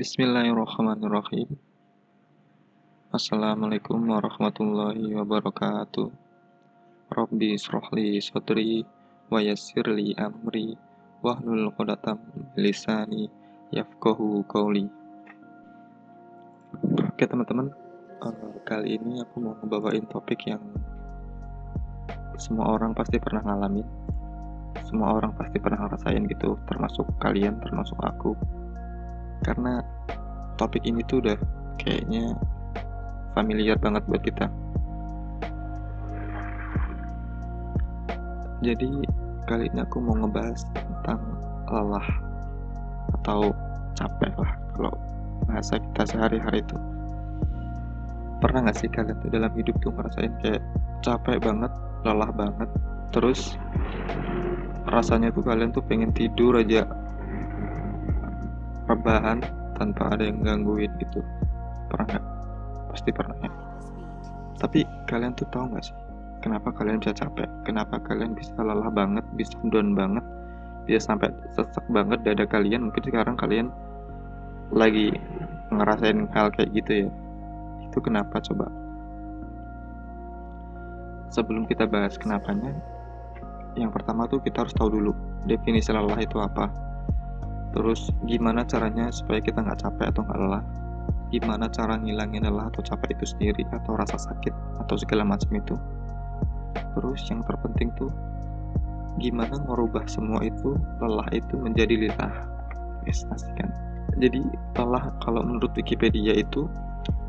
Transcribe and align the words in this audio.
Bismillahirrahmanirrahim. 0.00 1.60
Assalamualaikum 3.12 4.00
warahmatullahi 4.08 5.12
wabarakatuh. 5.12 6.08
Rabbi 7.12 7.60
srohli 7.60 8.16
sodri 8.24 8.80
wa 9.28 9.44
yassirli 9.44 10.16
amri 10.16 10.72
wahlul 11.20 11.68
qodatam 11.76 12.16
lisani 12.56 13.28
yafkohu 13.76 14.40
qawli. 14.48 14.88
Oke 17.04 17.28
teman-teman, 17.28 17.68
uh, 18.24 18.56
kali 18.64 18.96
ini 18.96 19.20
aku 19.20 19.36
mau 19.44 19.52
ngebawain 19.60 20.08
topik 20.08 20.48
yang 20.48 20.64
semua 22.40 22.72
orang 22.72 22.96
pasti 22.96 23.20
pernah 23.20 23.44
ngalamin. 23.44 23.84
Semua 24.80 25.12
orang 25.20 25.36
pasti 25.36 25.60
pernah 25.60 25.84
ngerasain 25.84 26.24
gitu, 26.24 26.56
termasuk 26.64 27.04
kalian, 27.20 27.60
termasuk 27.60 28.00
aku 28.00 28.32
karena 29.44 29.80
topik 30.60 30.84
ini 30.84 31.00
tuh 31.08 31.24
udah 31.24 31.36
kayaknya 31.80 32.36
familiar 33.32 33.76
banget 33.80 34.04
buat 34.04 34.22
kita. 34.22 34.46
Jadi 38.60 39.08
kali 39.48 39.72
ini 39.72 39.80
aku 39.80 40.04
mau 40.04 40.20
ngebahas 40.20 40.60
tentang 40.76 41.20
lelah 41.72 42.08
atau 43.20 43.56
capek 43.96 44.32
lah 44.36 44.52
kalau 44.76 44.92
bahasa 45.48 45.80
kita 45.80 46.02
sehari-hari 46.04 46.60
itu. 46.60 46.76
Pernah 48.40 48.68
gak 48.68 48.76
sih 48.76 48.88
kalian 48.92 49.16
tuh 49.20 49.32
dalam 49.32 49.52
hidup 49.56 49.76
tuh 49.80 49.92
ngerasain 49.96 50.32
kayak 50.44 50.60
capek 51.00 51.40
banget, 51.40 51.72
lelah 52.04 52.32
banget, 52.32 52.68
terus 53.12 53.56
rasanya 54.88 55.32
tuh 55.32 55.44
kalian 55.44 55.72
tuh 55.72 55.84
pengen 55.84 56.12
tidur 56.12 56.56
aja 56.56 56.84
rebahan 59.00 59.40
tanpa 59.80 60.12
ada 60.12 60.28
yang 60.28 60.44
gangguin 60.44 60.92
gitu. 61.00 61.24
Pernah 61.88 62.06
nggak? 62.12 62.24
Pasti 62.92 63.10
pernah 63.10 63.36
ya. 63.40 63.50
Tapi 64.60 64.84
kalian 65.08 65.32
tuh 65.32 65.48
tahu 65.48 65.72
nggak 65.72 65.84
sih 65.88 65.96
kenapa 66.44 66.72
kalian 66.72 67.00
bisa 67.00 67.16
capek? 67.16 67.48
Kenapa 67.64 68.00
kalian 68.00 68.36
bisa 68.36 68.52
lelah 68.60 68.92
banget 68.92 69.24
bisa 69.36 69.56
down 69.68 69.96
banget 69.96 70.24
bisa 70.88 71.12
sampai 71.12 71.32
sesak 71.56 71.84
banget 71.92 72.20
dada 72.24 72.44
kalian? 72.48 72.88
Mungkin 72.92 73.04
sekarang 73.04 73.36
kalian 73.36 73.68
lagi 74.72 75.16
ngerasain 75.70 76.28
hal 76.36 76.52
kayak 76.52 76.72
gitu 76.76 77.06
ya. 77.06 77.08
Itu 77.88 77.98
kenapa 78.04 78.40
coba? 78.44 78.66
Sebelum 81.30 81.64
kita 81.64 81.86
bahas 81.86 82.18
kenapanya 82.18 82.74
yang 83.78 83.94
pertama 83.94 84.26
tuh 84.26 84.42
kita 84.42 84.66
harus 84.66 84.74
tahu 84.74 84.98
dulu 84.98 85.12
definisi 85.46 85.94
lelah 85.94 86.18
itu 86.18 86.42
apa 86.42 86.89
terus 87.70 88.10
gimana 88.26 88.66
caranya 88.66 89.08
supaya 89.14 89.38
kita 89.38 89.62
nggak 89.62 89.80
capek 89.80 90.06
atau 90.10 90.22
nggak 90.26 90.38
lelah? 90.38 90.64
Gimana 91.30 91.70
cara 91.70 91.94
ngilangin 91.94 92.42
lelah 92.42 92.68
atau 92.70 92.82
capek 92.82 93.14
itu 93.14 93.24
sendiri 93.36 93.62
atau 93.70 93.94
rasa 93.94 94.18
sakit 94.18 94.54
atau 94.82 94.94
segala 94.98 95.22
macam 95.22 95.50
itu? 95.54 95.78
Terus 96.74 97.22
yang 97.30 97.46
terpenting 97.46 97.94
tuh 97.94 98.10
gimana 99.20 99.58
merubah 99.68 100.08
semua 100.08 100.40
itu 100.40 100.78
lelah 101.02 101.28
itu 101.34 101.58
menjadi 101.60 102.08
lillah 102.08 102.32
yes, 103.04 103.26
kan 103.58 103.68
jadi 104.16 104.40
lelah 104.80 105.12
kalau 105.20 105.44
menurut 105.44 105.70
Wikipedia 105.76 106.34
itu 106.36 106.66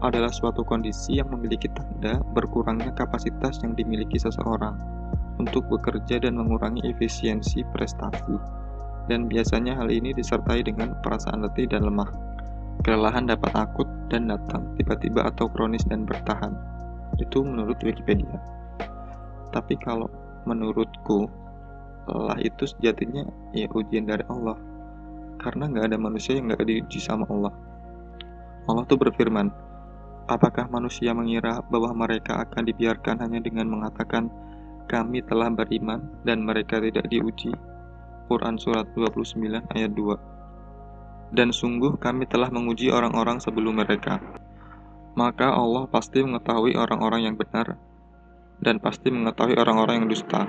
adalah 0.02 0.30
suatu 0.34 0.66
kondisi 0.66 1.22
yang 1.22 1.30
memiliki 1.30 1.70
tanda 1.72 2.18
berkurangnya 2.34 2.90
kapasitas 2.94 3.62
yang 3.62 3.78
dimiliki 3.78 4.18
seseorang 4.18 4.78
untuk 5.38 5.66
bekerja 5.70 6.22
dan 6.22 6.38
mengurangi 6.38 6.82
efisiensi 6.90 7.66
prestasi 7.70 8.36
dan 9.10 9.26
biasanya 9.26 9.78
hal 9.78 9.90
ini 9.90 10.14
disertai 10.14 10.62
dengan 10.66 10.98
perasaan 11.02 11.46
letih 11.46 11.70
dan 11.70 11.88
lemah. 11.88 12.10
Kelelahan 12.82 13.30
dapat 13.30 13.54
akut 13.54 13.86
dan 14.10 14.30
datang 14.30 14.74
tiba-tiba 14.78 15.30
atau 15.30 15.46
kronis 15.50 15.86
dan 15.86 16.06
bertahan. 16.06 16.54
Itu 17.22 17.46
menurut 17.46 17.78
Wikipedia. 17.82 18.42
Tapi 19.54 19.78
kalau 19.78 20.10
menurutku, 20.50 21.30
lelah 22.10 22.40
itu 22.42 22.66
sejatinya 22.66 23.26
ya 23.54 23.70
ujian 23.70 24.10
dari 24.10 24.26
Allah. 24.32 24.58
Karena 25.38 25.70
nggak 25.70 25.86
ada 25.94 25.98
manusia 25.98 26.38
yang 26.38 26.50
nggak 26.50 26.66
diuji 26.66 26.98
sama 27.02 27.26
Allah. 27.30 27.54
Allah 28.70 28.86
tuh 28.86 28.98
berfirman, 28.98 29.50
Apakah 30.30 30.70
manusia 30.72 31.12
mengira 31.12 31.60
bahwa 31.68 31.92
mereka 31.92 32.46
akan 32.48 32.64
dibiarkan 32.64 33.20
hanya 33.26 33.44
dengan 33.44 33.68
mengatakan, 33.68 34.32
kami 34.88 35.20
telah 35.28 35.52
beriman 35.52 36.08
dan 36.24 36.46
mereka 36.46 36.80
tidak 36.80 37.04
diuji? 37.12 37.52
Quran 38.32 38.56
Surat 38.56 38.88
29 38.96 39.76
ayat 39.76 39.92
2 39.92 41.36
Dan 41.36 41.52
sungguh 41.52 42.00
kami 42.00 42.24
telah 42.32 42.48
menguji 42.48 42.88
orang-orang 42.88 43.44
sebelum 43.44 43.76
mereka. 43.76 44.24
Maka 45.20 45.52
Allah 45.52 45.84
pasti 45.92 46.24
mengetahui 46.24 46.80
orang-orang 46.80 47.28
yang 47.28 47.36
benar 47.36 47.76
dan 48.64 48.80
pasti 48.80 49.12
mengetahui 49.12 49.60
orang-orang 49.60 50.00
yang 50.00 50.08
dusta. 50.08 50.48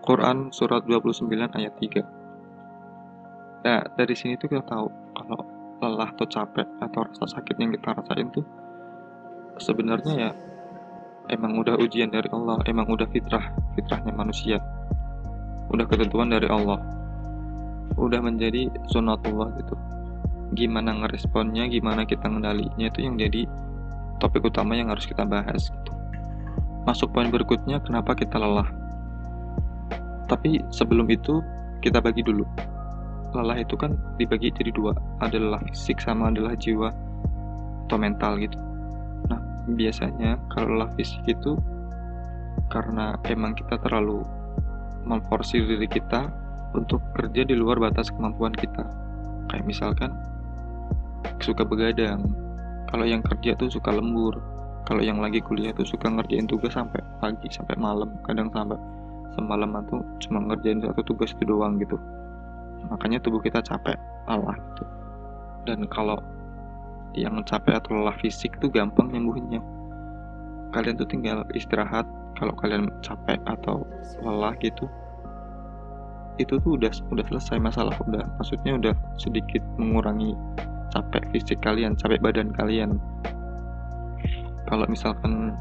Quran 0.00 0.48
Surat 0.56 0.88
29 0.88 1.28
ayat 1.52 1.76
3 1.76 2.00
Nah, 3.60 3.84
dari 3.92 4.16
sini 4.16 4.40
tuh 4.40 4.48
kita 4.48 4.64
tahu 4.64 4.88
kalau 4.88 5.40
lelah 5.84 6.08
atau 6.16 6.24
capek 6.24 6.64
atau 6.80 7.04
rasa 7.12 7.28
sakit 7.28 7.60
yang 7.60 7.76
kita 7.76 7.92
rasain 7.92 8.32
tuh 8.32 8.44
sebenarnya 9.60 10.12
ya 10.16 10.30
emang 11.28 11.60
udah 11.60 11.76
ujian 11.76 12.08
dari 12.08 12.32
Allah, 12.32 12.56
emang 12.64 12.88
udah 12.88 13.04
fitrah, 13.12 13.52
fitrahnya 13.76 14.16
manusia 14.16 14.64
udah 15.70 15.86
ketentuan 15.86 16.34
dari 16.34 16.50
Allah. 16.50 16.82
Udah 17.98 18.22
menjadi 18.22 18.70
sunatullah 18.90 19.54
gitu. 19.62 19.74
Gimana 20.54 20.98
ngeresponnya 20.98 21.70
gimana 21.70 22.02
kita 22.02 22.26
ngendalinya 22.26 22.90
itu 22.90 23.06
yang 23.06 23.14
jadi 23.14 23.46
topik 24.18 24.44
utama 24.50 24.74
yang 24.74 24.90
harus 24.90 25.06
kita 25.06 25.24
bahas 25.24 25.70
gitu. 25.70 25.92
masuk 26.88 27.12
poin 27.12 27.28
berikutnya 27.28 27.78
kenapa 27.84 28.16
kita 28.16 28.40
lelah? 28.40 28.66
Tapi 30.26 30.64
sebelum 30.72 31.06
itu 31.12 31.44
kita 31.84 32.00
bagi 32.00 32.24
dulu. 32.24 32.42
Lelah 33.36 33.62
itu 33.62 33.76
kan 33.78 33.94
dibagi 34.16 34.50
jadi 34.50 34.72
dua. 34.74 34.96
Adalah 35.22 35.60
fisik 35.70 36.00
sama 36.02 36.32
adalah 36.32 36.56
jiwa 36.56 36.90
atau 37.86 37.98
mental 38.00 38.40
gitu. 38.40 38.56
Nah 39.28 39.38
biasanya 39.76 40.40
kalau 40.50 40.80
lelah 40.80 40.90
fisik 40.96 41.20
itu 41.28 41.54
karena 42.72 43.14
emang 43.28 43.52
kita 43.54 43.76
terlalu 43.82 44.24
memforsir 45.04 45.64
diri 45.64 45.88
kita 45.88 46.28
untuk 46.76 47.02
kerja 47.16 47.42
di 47.42 47.54
luar 47.58 47.80
batas 47.82 48.12
kemampuan 48.12 48.54
kita. 48.54 48.86
Kayak 49.50 49.66
misalkan 49.66 50.10
suka 51.42 51.66
begadang. 51.66 52.30
Kalau 52.90 53.06
yang 53.06 53.22
kerja 53.22 53.54
tuh 53.58 53.70
suka 53.70 53.94
lembur. 53.94 54.38
Kalau 54.88 55.04
yang 55.04 55.22
lagi 55.22 55.38
kuliah 55.38 55.70
tuh 55.70 55.86
suka 55.86 56.10
ngerjain 56.10 56.50
tugas 56.50 56.74
sampai 56.74 56.98
pagi, 57.22 57.46
sampai 57.46 57.78
malam, 57.78 58.10
kadang 58.26 58.50
sampai 58.50 58.74
semalaman 59.38 59.86
tuh 59.86 60.02
cuma 60.26 60.42
ngerjain 60.42 60.82
satu 60.82 61.06
tugas 61.06 61.30
itu 61.30 61.46
doang 61.46 61.78
gitu. 61.78 61.94
Makanya 62.90 63.22
tubuh 63.22 63.38
kita 63.38 63.62
capek, 63.62 63.94
lelah 64.26 64.56
gitu. 64.58 64.84
Dan 65.68 65.86
kalau 65.86 66.18
yang 67.14 67.38
capek 67.46 67.78
atau 67.78 68.02
lelah 68.02 68.16
fisik 68.18 68.58
tuh 68.58 68.70
gampang 68.70 69.14
nyembuhinnya. 69.14 69.62
Kalian 70.74 70.98
tuh 70.98 71.06
tinggal 71.06 71.46
istirahat, 71.54 72.06
kalau 72.38 72.54
kalian 72.58 72.88
capek 73.00 73.40
atau 73.48 73.86
lelah 74.22 74.54
gitu 74.60 74.88
itu 76.40 76.56
tuh 76.64 76.80
udah 76.80 76.88
udah 77.12 77.24
selesai 77.28 77.60
masalah 77.60 77.92
udah 78.08 78.24
maksudnya 78.40 78.80
udah 78.80 78.94
sedikit 79.20 79.60
mengurangi 79.76 80.32
capek 80.90 81.22
fisik 81.30 81.58
kalian 81.62 81.94
capek 81.94 82.18
badan 82.18 82.50
kalian. 82.56 82.98
Kalau 84.66 84.86
misalkan 84.88 85.54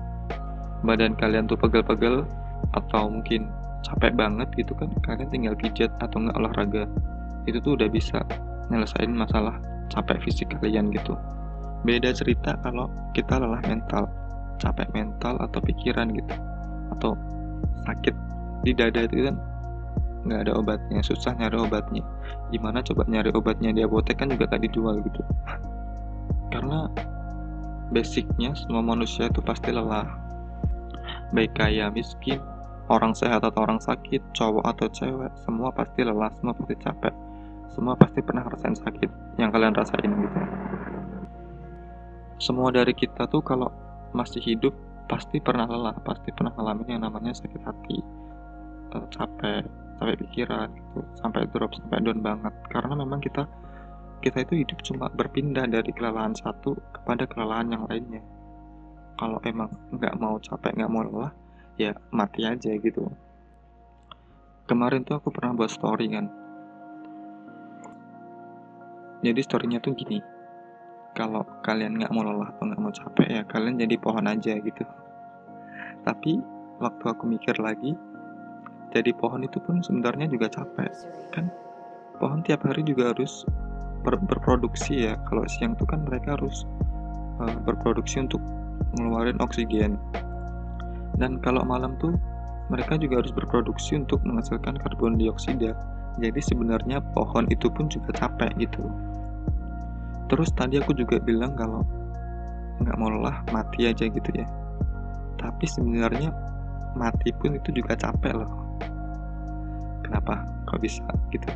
badan 0.87 1.13
kalian 1.19 1.45
tuh 1.51 1.59
pegel-pegel 1.59 2.23
atau 2.71 3.11
mungkin 3.11 3.51
capek 3.83 4.15
banget 4.15 4.47
gitu 4.55 4.75
kan 4.75 4.91
kalian 5.03 5.29
tinggal 5.31 5.55
pijat 5.55 5.91
atau 6.03 6.19
nggak 6.19 6.35
olahraga 6.35 6.83
itu 7.47 7.57
tuh 7.63 7.79
udah 7.79 7.87
bisa 7.87 8.19
nyelesain 8.69 9.09
masalah 9.09 9.55
capek 9.89 10.21
fisik 10.23 10.47
kalian 10.59 10.93
gitu. 10.95 11.17
Beda 11.83 12.11
cerita 12.11 12.59
kalau 12.63 12.91
kita 13.15 13.39
lelah 13.39 13.63
mental 13.67 14.07
capek 14.59 14.91
mental 14.91 15.39
atau 15.39 15.59
pikiran 15.63 16.11
gitu 16.11 16.35
atau 16.97 17.13
sakit 17.85 18.15
di 18.63 18.71
dada 18.75 19.07
itu 19.07 19.29
kan 19.29 19.35
nggak 20.27 20.39
ada 20.47 20.53
obatnya 20.59 20.99
susah 20.99 21.31
nyari 21.39 21.57
obatnya. 21.57 22.03
Gimana 22.51 22.83
coba 22.83 23.07
nyari 23.07 23.31
obatnya 23.31 23.71
di 23.71 23.81
apotek 23.85 24.19
kan 24.19 24.27
juga 24.27 24.51
tadi 24.51 24.67
dijual 24.67 24.99
gitu. 25.05 25.21
Karena 26.51 26.89
basicnya 27.93 28.51
semua 28.57 28.83
manusia 28.83 29.31
itu 29.31 29.39
pasti 29.39 29.71
lelah. 29.71 30.05
Baik 31.31 31.55
kaya 31.55 31.87
miskin 31.93 32.41
orang 32.89 33.13
sehat 33.13 33.45
atau 33.45 33.63
orang 33.63 33.77
sakit 33.79 34.33
cowok 34.33 34.65
atau 34.65 34.87
cewek 34.89 35.31
semua 35.45 35.69
pasti 35.71 36.01
lelah 36.03 36.33
semua 36.35 36.53
pasti 36.57 36.75
capek. 36.81 37.13
Semua 37.69 37.93
pasti 37.95 38.19
pernah 38.19 38.43
rasain 38.49 38.75
sakit 38.75 39.39
yang 39.39 39.53
kalian 39.53 39.77
rasain 39.77 40.09
gitu. 40.09 40.39
Semua 42.41 42.73
dari 42.73 42.91
kita 42.91 43.29
tuh 43.29 43.45
kalau 43.45 43.69
masih 44.11 44.41
hidup 44.41 44.73
pasti 45.09 45.41
pernah 45.41 45.65
lelah, 45.65 45.97
pasti 46.05 46.29
pernah 46.29 46.53
ngalamin 46.53 46.95
yang 46.95 47.03
namanya 47.09 47.33
sakit 47.33 47.61
hati, 47.65 47.97
uh, 48.93 49.07
capek, 49.09 49.65
capek 49.97 50.15
pikiran, 50.21 50.69
gitu, 50.69 51.01
sampai 51.17 51.49
drop, 51.49 51.73
sampai 51.73 51.97
down 52.05 52.21
banget. 52.21 52.53
Karena 52.69 52.93
memang 52.93 53.17
kita 53.17 53.49
kita 54.21 54.45
itu 54.45 54.61
hidup 54.61 54.79
cuma 54.85 55.09
berpindah 55.09 55.65
dari 55.65 55.89
kelelahan 55.89 56.37
satu 56.37 56.77
kepada 56.93 57.25
kelelahan 57.25 57.73
yang 57.73 57.83
lainnya. 57.89 58.21
Kalau 59.17 59.41
emang 59.43 59.73
nggak 59.91 60.15
mau 60.21 60.37
capek 60.37 60.77
nggak 60.77 60.91
mau 60.93 61.03
lelah 61.03 61.33
ya 61.75 61.91
mati 62.13 62.45
aja 62.45 62.71
gitu. 62.77 63.09
Kemarin 64.69 65.01
tuh 65.01 65.17
aku 65.17 65.33
pernah 65.33 65.57
buat 65.57 65.73
story 65.73 66.07
kan. 66.13 66.29
Jadi 69.19 69.39
storynya 69.43 69.83
tuh 69.83 69.97
gini 69.97 70.38
kalau 71.19 71.43
kalian 71.67 71.99
nggak 71.99 72.15
mau 72.15 72.23
lelah 72.23 72.47
atau 72.55 72.71
nggak 72.71 72.79
mau 72.79 72.95
capek 72.95 73.27
ya 73.27 73.41
kalian 73.51 73.75
jadi 73.75 73.99
pohon 73.99 74.23
aja 74.23 74.55
gitu. 74.55 74.87
Tapi 76.07 76.39
waktu 76.79 77.05
aku 77.11 77.27
mikir 77.27 77.59
lagi 77.59 77.91
jadi 78.95 79.11
pohon 79.11 79.43
itu 79.43 79.59
pun 79.59 79.83
sebenarnya 79.83 80.31
juga 80.31 80.47
capek 80.47 80.87
kan? 81.35 81.51
Pohon 82.23 82.39
tiap 82.39 82.63
hari 82.63 82.87
juga 82.87 83.11
harus 83.11 83.43
ber 84.07 84.15
berproduksi 84.15 85.11
ya. 85.11 85.19
Kalau 85.27 85.43
siang 85.51 85.75
itu 85.75 85.83
kan 85.83 86.07
mereka 86.07 86.39
harus 86.39 86.63
uh, 87.43 87.59
berproduksi 87.67 88.23
untuk 88.23 88.39
mengeluarkan 88.95 89.43
oksigen. 89.43 89.99
Dan 91.19 91.43
kalau 91.43 91.67
malam 91.67 91.99
tuh 91.99 92.15
mereka 92.71 92.95
juga 92.95 93.19
harus 93.19 93.35
berproduksi 93.35 93.99
untuk 93.99 94.23
menghasilkan 94.23 94.79
karbon 94.79 95.19
dioksida. 95.19 95.75
Jadi 96.15 96.39
sebenarnya 96.39 97.03
pohon 97.11 97.43
itu 97.51 97.67
pun 97.67 97.91
juga 97.91 98.15
capek 98.15 98.55
gitu 98.55 98.87
terus 100.29 100.53
tadi 100.53 100.77
aku 100.77 100.93
juga 100.93 101.17
bilang 101.17 101.57
kalau 101.57 101.81
nggak 102.79 102.95
mau 102.95 103.11
lelah 103.11 103.43
mati 103.51 103.89
aja 103.89 104.07
gitu 104.07 104.29
ya. 104.31 104.47
Tapi 105.39 105.65
sebenarnya 105.67 106.31
mati 106.95 107.31
pun 107.35 107.55
itu 107.55 107.69
juga 107.75 107.95
capek 107.95 108.33
loh. 108.39 108.51
Kenapa? 110.05 110.41
Kok 110.69 110.79
bisa 110.79 111.03
gitu? 111.33 111.49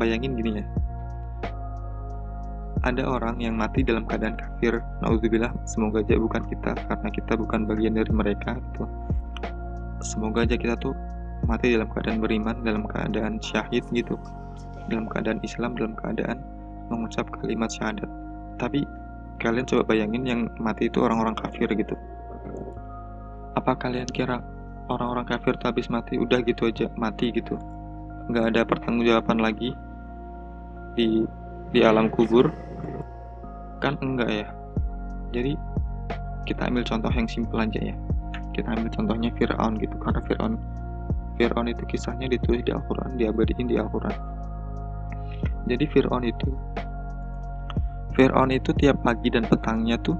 Bayangin 0.00 0.38
gini 0.38 0.62
ya. 0.62 0.66
Ada 2.86 3.10
orang 3.10 3.42
yang 3.42 3.58
mati 3.58 3.82
dalam 3.82 4.06
keadaan 4.06 4.38
kafir. 4.38 4.78
Naudzubillah 5.02 5.50
semoga 5.66 5.98
aja 5.98 6.14
bukan 6.14 6.46
kita 6.46 6.78
karena 6.86 7.08
kita 7.10 7.32
bukan 7.34 7.66
bagian 7.66 7.98
dari 7.98 8.12
mereka 8.14 8.54
gitu. 8.54 8.86
Semoga 9.98 10.46
aja 10.46 10.54
kita 10.54 10.78
tuh 10.78 10.94
mati 11.50 11.74
dalam 11.74 11.90
keadaan 11.90 12.22
beriman 12.22 12.62
dalam 12.62 12.86
keadaan 12.86 13.42
syahid 13.42 13.82
gitu. 13.90 14.14
Dalam 14.86 15.10
keadaan 15.10 15.42
Islam 15.42 15.74
dalam 15.74 15.98
keadaan 15.98 16.38
mengucap 16.88 17.28
kalimat 17.40 17.70
syahadat. 17.70 18.08
Tapi 18.58 18.84
kalian 19.38 19.64
coba 19.68 19.94
bayangin 19.94 20.24
yang 20.26 20.40
mati 20.58 20.90
itu 20.90 20.98
orang-orang 21.00 21.36
kafir 21.38 21.70
gitu. 21.72 21.94
Apa 23.54 23.78
kalian 23.78 24.08
kira 24.10 24.42
orang-orang 24.90 25.28
kafir 25.28 25.54
habis 25.62 25.86
mati 25.92 26.18
udah 26.18 26.42
gitu 26.42 26.68
aja 26.68 26.90
mati 26.98 27.30
gitu? 27.30 27.54
Nggak 28.28 28.44
ada 28.54 28.60
pertanggungjawaban 28.66 29.38
lagi 29.38 29.72
di 30.98 31.24
di 31.70 31.80
alam 31.84 32.10
kubur? 32.10 32.50
Kan 33.78 33.94
enggak 34.02 34.30
ya? 34.30 34.48
Jadi 35.30 35.54
kita 36.48 36.66
ambil 36.66 36.82
contoh 36.82 37.12
yang 37.12 37.28
simpel 37.28 37.62
aja 37.62 37.80
ya. 37.92 37.96
Kita 38.56 38.74
ambil 38.74 38.90
contohnya 38.90 39.30
Fir'aun 39.38 39.78
gitu. 39.78 39.94
Karena 40.02 40.20
Fir'aun 40.26 40.54
Fir'aun 41.38 41.70
itu 41.70 41.86
kisahnya 41.86 42.26
ditulis 42.26 42.66
di 42.66 42.74
Al-Quran 42.74 43.14
diabadiin 43.14 43.70
di 43.70 43.78
Al-Quran 43.78 44.38
jadi 45.68 45.84
Fir'aun 45.92 46.24
itu 46.24 46.48
Fir'aun 48.16 48.50
itu 48.50 48.74
tiap 48.74 48.98
pagi 49.04 49.30
dan 49.30 49.46
petangnya 49.46 50.00
tuh 50.00 50.16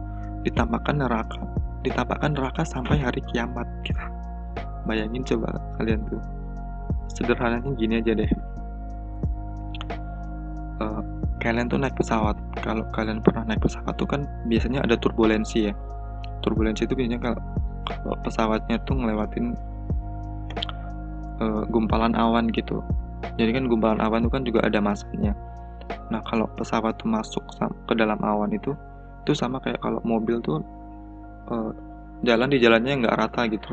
ditampakkan 0.46 1.02
neraka 1.02 1.40
ditampakkan 1.82 2.34
neraka 2.34 2.62
sampai 2.66 2.98
hari 2.98 3.22
kiamat 3.30 3.66
gitu. 3.86 4.00
bayangin 4.88 5.20
coba 5.20 5.52
kalian 5.76 6.00
tuh. 6.08 6.20
Sederhananya 7.12 7.70
gini 7.76 8.00
aja 8.00 8.12
deh. 8.16 8.30
Uh, 10.80 11.02
kalian 11.44 11.68
tuh 11.68 11.76
naik 11.76 11.92
pesawat. 11.98 12.36
Kalau 12.64 12.88
kalian 12.96 13.20
pernah 13.20 13.44
naik 13.44 13.60
pesawat 13.60 13.94
tuh 14.00 14.08
kan 14.08 14.24
biasanya 14.48 14.80
ada 14.80 14.96
turbulensi 14.96 15.68
ya. 15.68 15.74
Turbulensi 16.40 16.88
itu 16.88 16.96
biasanya 16.96 17.20
kalau, 17.20 17.40
kalau 17.84 18.16
pesawatnya 18.24 18.76
tuh 18.88 18.96
ngelewatin 18.96 19.52
uh, 21.44 21.62
gumpalan 21.68 22.16
awan 22.16 22.48
gitu 22.48 22.80
jadi 23.38 23.50
kan 23.54 23.64
gumpalan 23.70 24.02
awan 24.02 24.26
itu 24.26 24.30
kan 24.34 24.42
juga 24.42 24.60
ada 24.66 24.82
masanya. 24.82 25.32
Nah 26.10 26.20
kalau 26.26 26.50
pesawat 26.58 26.98
tuh 26.98 27.08
masuk 27.08 27.40
ke 27.86 27.94
dalam 27.94 28.18
awan 28.20 28.50
itu 28.52 28.74
itu 29.24 29.32
sama 29.32 29.62
kayak 29.62 29.78
kalau 29.78 30.02
mobil 30.02 30.42
tuh 30.42 30.58
uh, 31.48 31.70
jalan 32.26 32.50
di 32.50 32.58
jalannya 32.58 33.06
nggak 33.06 33.16
rata 33.16 33.46
gitu. 33.46 33.70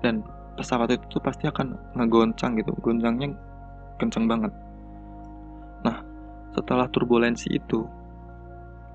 Dan 0.00 0.22
pesawat 0.54 0.94
itu 0.94 1.04
tuh 1.10 1.20
pasti 1.20 1.50
akan 1.50 1.76
ngegoncang 1.98 2.56
gitu 2.56 2.72
goncangnya 2.80 3.34
kenceng 3.98 4.24
banget. 4.30 4.54
Setelah 6.50 6.90
turbulensi 6.90 7.46
itu 7.54 7.86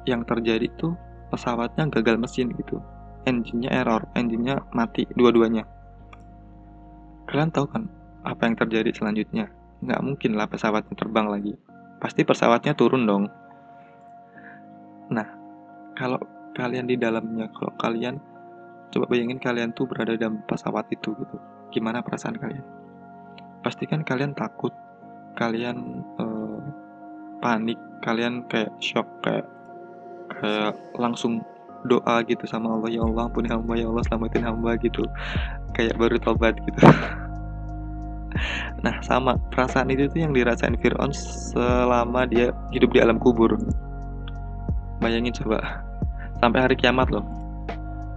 yang 0.03 0.27
terjadi 0.27 0.67
tuh 0.75 0.91
pesawatnya 1.31 1.87
gagal 1.87 2.19
mesin 2.19 2.51
gitu. 2.51 2.83
Engine-nya 3.25 3.71
error 3.71 4.03
engine-nya 4.13 4.59
mati 4.75 5.07
dua-duanya. 5.15 5.63
Kalian 7.25 7.49
tahu 7.55 7.65
kan 7.71 7.87
apa 8.25 8.49
yang 8.49 8.57
terjadi 8.57 8.89
selanjutnya? 8.91 9.53
Nggak 9.85 10.01
mungkin 10.01 10.31
lah 10.33 10.49
pesawatnya 10.49 10.97
terbang 10.97 11.29
lagi. 11.29 11.53
Pasti 12.01 12.25
pesawatnya 12.25 12.73
turun 12.73 13.05
dong. 13.05 13.29
Nah 15.13 15.27
kalau 15.93 16.17
kalian 16.57 16.89
di 16.89 16.97
dalamnya 16.97 17.47
kalau 17.53 17.71
kalian 17.77 18.17
coba 18.89 19.05
bayangin 19.11 19.37
kalian 19.37 19.69
tuh 19.77 19.85
berada 19.85 20.17
dalam 20.17 20.41
pesawat 20.49 20.89
itu 20.89 21.13
gitu. 21.13 21.37
Gimana 21.69 22.01
perasaan 22.01 22.41
kalian? 22.41 22.65
Pastikan 23.61 24.01
kalian 24.01 24.33
takut 24.33 24.73
kalian 25.35 26.01
uh, 26.17 26.59
panik 27.43 27.77
kalian 28.01 28.47
kayak 28.49 28.71
shock 28.79 29.05
kayak 29.21 29.45
kayak 30.31 30.73
langsung 30.95 31.43
doa 31.85 32.25
gitu 32.25 32.49
sama 32.49 32.73
Allah 32.73 32.89
ya 32.89 33.05
Allah 33.05 33.29
ampuni 33.29 33.45
hamba 33.51 33.77
ya 33.77 33.85
Allah 33.85 34.01
selamatin 34.09 34.41
hamba 34.47 34.73
gitu. 34.81 35.05
Kayak 35.75 35.99
baru 35.99 36.17
tobat 36.17 36.55
gitu 36.63 36.79
nah 38.85 38.95
sama. 39.01 39.39
Perasaan 39.51 39.91
itu 39.91 40.07
tuh 40.11 40.25
yang 40.27 40.33
dirasain 40.35 40.75
Fir'aun 40.79 41.11
selama 41.15 42.27
dia 42.27 42.51
hidup 42.75 42.91
di 42.91 42.99
alam 42.99 43.17
kubur. 43.17 43.55
Bayangin 44.99 45.33
coba. 45.35 45.83
Sampai 46.39 46.63
hari 46.63 46.75
kiamat 46.75 47.11
loh. 47.11 47.23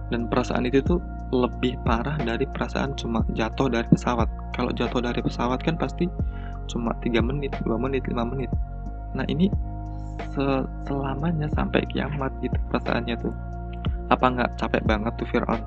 Dan 0.09 0.25
perasaan 0.27 0.65
itu 0.65 0.81
tuh 0.81 0.99
lebih 1.29 1.77
parah 1.85 2.17
dari 2.17 2.45
perasaan 2.49 2.97
cuma 2.97 3.21
jatuh 3.37 3.69
dari 3.69 3.85
pesawat. 3.89 4.25
Kalau 4.57 4.73
jatuh 4.73 5.01
dari 5.01 5.21
pesawat 5.21 5.61
kan 5.61 5.77
pasti 5.77 6.09
cuma 6.69 6.93
3 7.01 7.21
menit 7.21 7.53
2 7.65 7.77
menit 7.77 8.05
5 8.09 8.17
menit. 8.33 8.49
Nah 9.13 9.25
ini 9.29 9.49
selamanya 10.85 11.49
sampai 11.53 11.85
kiamat 11.89 12.33
gitu 12.41 12.57
perasaannya 12.73 13.15
tuh. 13.21 13.33
Apa 14.09 14.25
nggak 14.33 14.49
capek 14.57 14.81
banget 14.89 15.13
tuh 15.21 15.27
Fir'aun? 15.29 15.61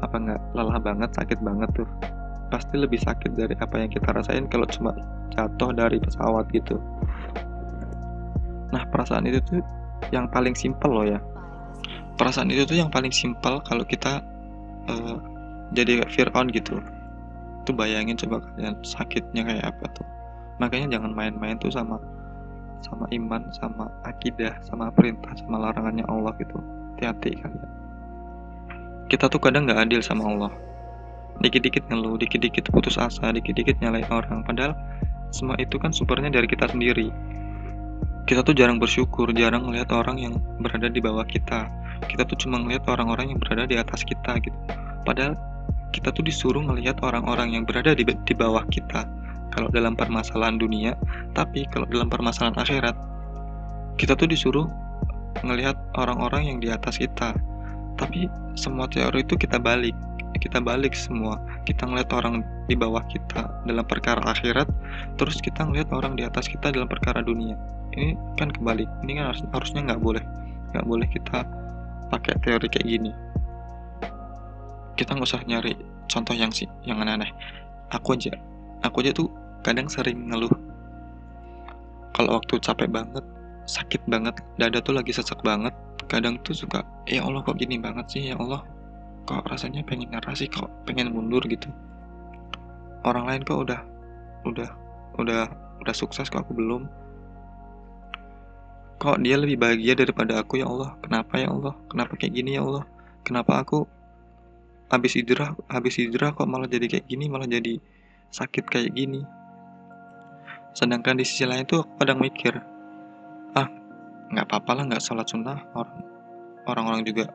Apa 0.00 0.16
nggak 0.16 0.40
lelah 0.56 0.80
banget 0.80 1.10
sakit 1.12 1.38
banget 1.44 1.68
tuh 1.76 1.88
pasti 2.52 2.76
lebih 2.76 3.00
sakit 3.00 3.32
dari 3.32 3.56
apa 3.56 3.80
yang 3.80 3.88
kita 3.88 4.12
rasain 4.12 4.44
kalau 4.52 4.68
cuma 4.68 4.92
jatuh 5.32 5.72
dari 5.72 5.96
pesawat 5.96 6.44
gitu. 6.52 6.76
Nah 8.68 8.84
perasaan 8.92 9.24
itu 9.24 9.40
tuh 9.40 9.64
yang 10.12 10.28
paling 10.28 10.52
simpel 10.52 10.92
loh 10.92 11.08
ya. 11.08 11.16
Perasaan 12.20 12.52
itu 12.52 12.68
tuh 12.68 12.76
yang 12.76 12.92
paling 12.92 13.08
simpel 13.08 13.64
kalau 13.64 13.88
kita 13.88 14.20
uh, 14.92 15.16
jadi 15.72 16.04
Fir'aun 16.12 16.52
gitu. 16.52 16.76
Tuh 17.64 17.72
bayangin 17.72 18.20
coba 18.20 18.44
kalian 18.52 18.76
sakitnya 18.84 19.48
kayak 19.48 19.72
apa 19.72 19.88
tuh. 19.96 20.04
Makanya 20.60 21.00
jangan 21.00 21.16
main-main 21.16 21.56
tuh 21.56 21.72
sama 21.72 21.96
sama 22.84 23.08
iman 23.14 23.48
sama 23.56 23.88
akidah 24.04 24.52
sama 24.60 24.92
perintah 24.92 25.32
sama 25.40 25.56
larangannya 25.56 26.04
Allah 26.04 26.36
gitu. 26.36 26.60
Hati-hati 27.00 27.32
kalian. 27.40 27.70
Kita 29.08 29.32
tuh 29.32 29.40
kadang 29.40 29.64
nggak 29.64 29.88
adil 29.88 30.04
sama 30.04 30.28
Allah 30.28 30.52
dikit-dikit 31.42 31.90
ngeluh 31.90 32.16
dikit-dikit 32.16 32.70
putus 32.70 32.96
asa 32.96 33.34
dikit-dikit 33.34 33.76
nyalain 33.82 34.06
orang. 34.08 34.46
Padahal 34.46 34.78
semua 35.34 35.58
itu 35.58 35.76
kan 35.76 35.90
sumbernya 35.90 36.30
dari 36.30 36.46
kita 36.46 36.70
sendiri. 36.70 37.10
Kita 38.22 38.46
tuh 38.46 38.54
jarang 38.54 38.78
bersyukur 38.78 39.34
jarang 39.34 39.66
melihat 39.66 39.90
orang 39.90 40.22
yang 40.22 40.34
berada 40.62 40.86
di 40.86 41.02
bawah 41.02 41.26
kita. 41.26 41.66
Kita 42.06 42.22
tuh 42.22 42.38
cuma 42.38 42.62
melihat 42.62 42.86
orang-orang 42.86 43.34
yang 43.34 43.38
berada 43.42 43.66
di 43.66 43.74
atas 43.74 44.06
kita 44.06 44.38
gitu. 44.38 44.58
Padahal 45.02 45.34
kita 45.92 46.08
tuh 46.14 46.24
disuruh 46.24 46.64
melihat 46.64 46.96
orang-orang 47.04 47.52
yang 47.52 47.64
berada 47.68 47.92
di, 47.92 48.06
di 48.06 48.34
bawah 48.34 48.64
kita. 48.72 49.04
Kalau 49.52 49.68
dalam 49.68 49.92
permasalahan 49.92 50.56
dunia, 50.56 50.96
tapi 51.36 51.68
kalau 51.68 51.84
dalam 51.84 52.08
permasalahan 52.08 52.56
akhirat, 52.56 52.96
kita 54.00 54.16
tuh 54.16 54.24
disuruh 54.24 54.64
ngelihat 55.44 55.76
orang-orang 56.00 56.48
yang 56.48 56.58
di 56.58 56.72
atas 56.72 56.96
kita. 56.96 57.36
Tapi 58.00 58.32
semua 58.56 58.88
teori 58.88 59.20
itu 59.20 59.36
kita 59.36 59.60
balik, 59.60 59.92
kita 60.38 60.58
balik 60.62 60.96
semua. 60.96 61.36
Kita 61.68 61.84
ngeliat 61.84 62.08
orang 62.14 62.40
di 62.70 62.76
bawah 62.78 63.02
kita 63.10 63.48
dalam 63.68 63.84
perkara 63.84 64.22
akhirat, 64.24 64.68
terus 65.20 65.40
kita 65.42 65.66
ngeliat 65.66 65.90
orang 65.92 66.16
di 66.16 66.24
atas 66.24 66.48
kita 66.48 66.72
dalam 66.72 66.88
perkara 66.88 67.20
dunia. 67.20 67.58
Ini 67.92 68.16
kan 68.40 68.48
kebalik. 68.48 68.88
Ini 69.04 69.20
kan 69.20 69.24
harus, 69.34 69.42
harusnya 69.52 69.80
nggak 69.92 70.00
boleh, 70.00 70.24
nggak 70.72 70.86
boleh 70.88 71.08
kita 71.10 71.44
pakai 72.08 72.36
teori 72.40 72.68
kayak 72.68 72.86
gini. 72.88 73.12
Kita 74.96 75.16
nggak 75.16 75.28
usah 75.28 75.42
nyari 75.44 75.76
contoh 76.08 76.36
yang 76.36 76.52
sih 76.52 76.68
yang 76.84 77.00
aneh-aneh. 77.00 77.32
Aku 77.92 78.16
aja, 78.16 78.32
aku 78.80 79.04
aja 79.04 79.12
tuh 79.12 79.28
kadang 79.62 79.86
sering 79.86 80.26
ngeluh 80.28 80.52
kalau 82.12 82.38
waktu 82.38 82.60
capek 82.60 82.90
banget 82.90 83.24
sakit 83.64 84.02
banget 84.10 84.34
dada 84.58 84.82
tuh 84.82 84.94
lagi 84.98 85.14
sesak 85.14 85.40
banget 85.40 85.72
kadang 86.10 86.36
tuh 86.42 86.52
suka 86.52 86.82
ya 87.06 87.22
Allah 87.22 87.40
kok 87.46 87.56
gini 87.56 87.78
banget 87.78 88.06
sih 88.10 88.22
ya 88.34 88.36
Allah 88.36 88.60
kok 89.24 89.46
rasanya 89.46 89.86
pengen 89.86 90.10
ngarah 90.10 90.34
sih? 90.34 90.50
Kok 90.50 90.86
pengen 90.88 91.14
mundur 91.14 91.42
gitu? 91.46 91.70
Orang 93.02 93.26
lain 93.26 93.42
kok 93.42 93.66
udah 93.66 93.80
udah 94.46 94.70
udah 95.18 95.46
udah 95.82 95.94
sukses 95.94 96.30
kok 96.30 96.46
aku 96.46 96.54
belum. 96.54 96.86
Kok 99.02 99.18
dia 99.26 99.34
lebih 99.34 99.58
bahagia 99.58 99.98
daripada 99.98 100.38
aku 100.38 100.62
ya 100.62 100.70
Allah? 100.70 100.94
Kenapa 101.02 101.34
ya 101.34 101.50
Allah? 101.50 101.74
Kenapa 101.90 102.14
kayak 102.14 102.38
gini 102.38 102.54
ya 102.54 102.62
Allah? 102.62 102.86
Kenapa 103.26 103.62
aku 103.62 103.82
habis 104.90 105.18
hijrah 105.18 105.56
habis 105.66 105.98
hijrah 105.98 106.36
kok 106.36 106.46
malah 106.46 106.68
jadi 106.68 106.86
kayak 106.86 107.06
gini 107.10 107.26
malah 107.26 107.50
jadi 107.50 107.82
sakit 108.30 108.64
kayak 108.70 108.94
gini? 108.94 109.26
Sedangkan 110.72 111.18
di 111.18 111.26
sisi 111.26 111.42
lain 111.44 111.66
tuh 111.66 111.82
aku 111.82 111.98
kadang 111.98 112.22
mikir 112.22 112.54
ah 113.58 113.68
nggak 114.32 114.46
apa-apa 114.48 114.70
lah 114.78 114.84
nggak 114.86 115.02
sholat 115.02 115.26
sunnah. 115.26 115.58
Orang 115.74 115.98
orang-orang 116.70 117.02
juga 117.02 117.26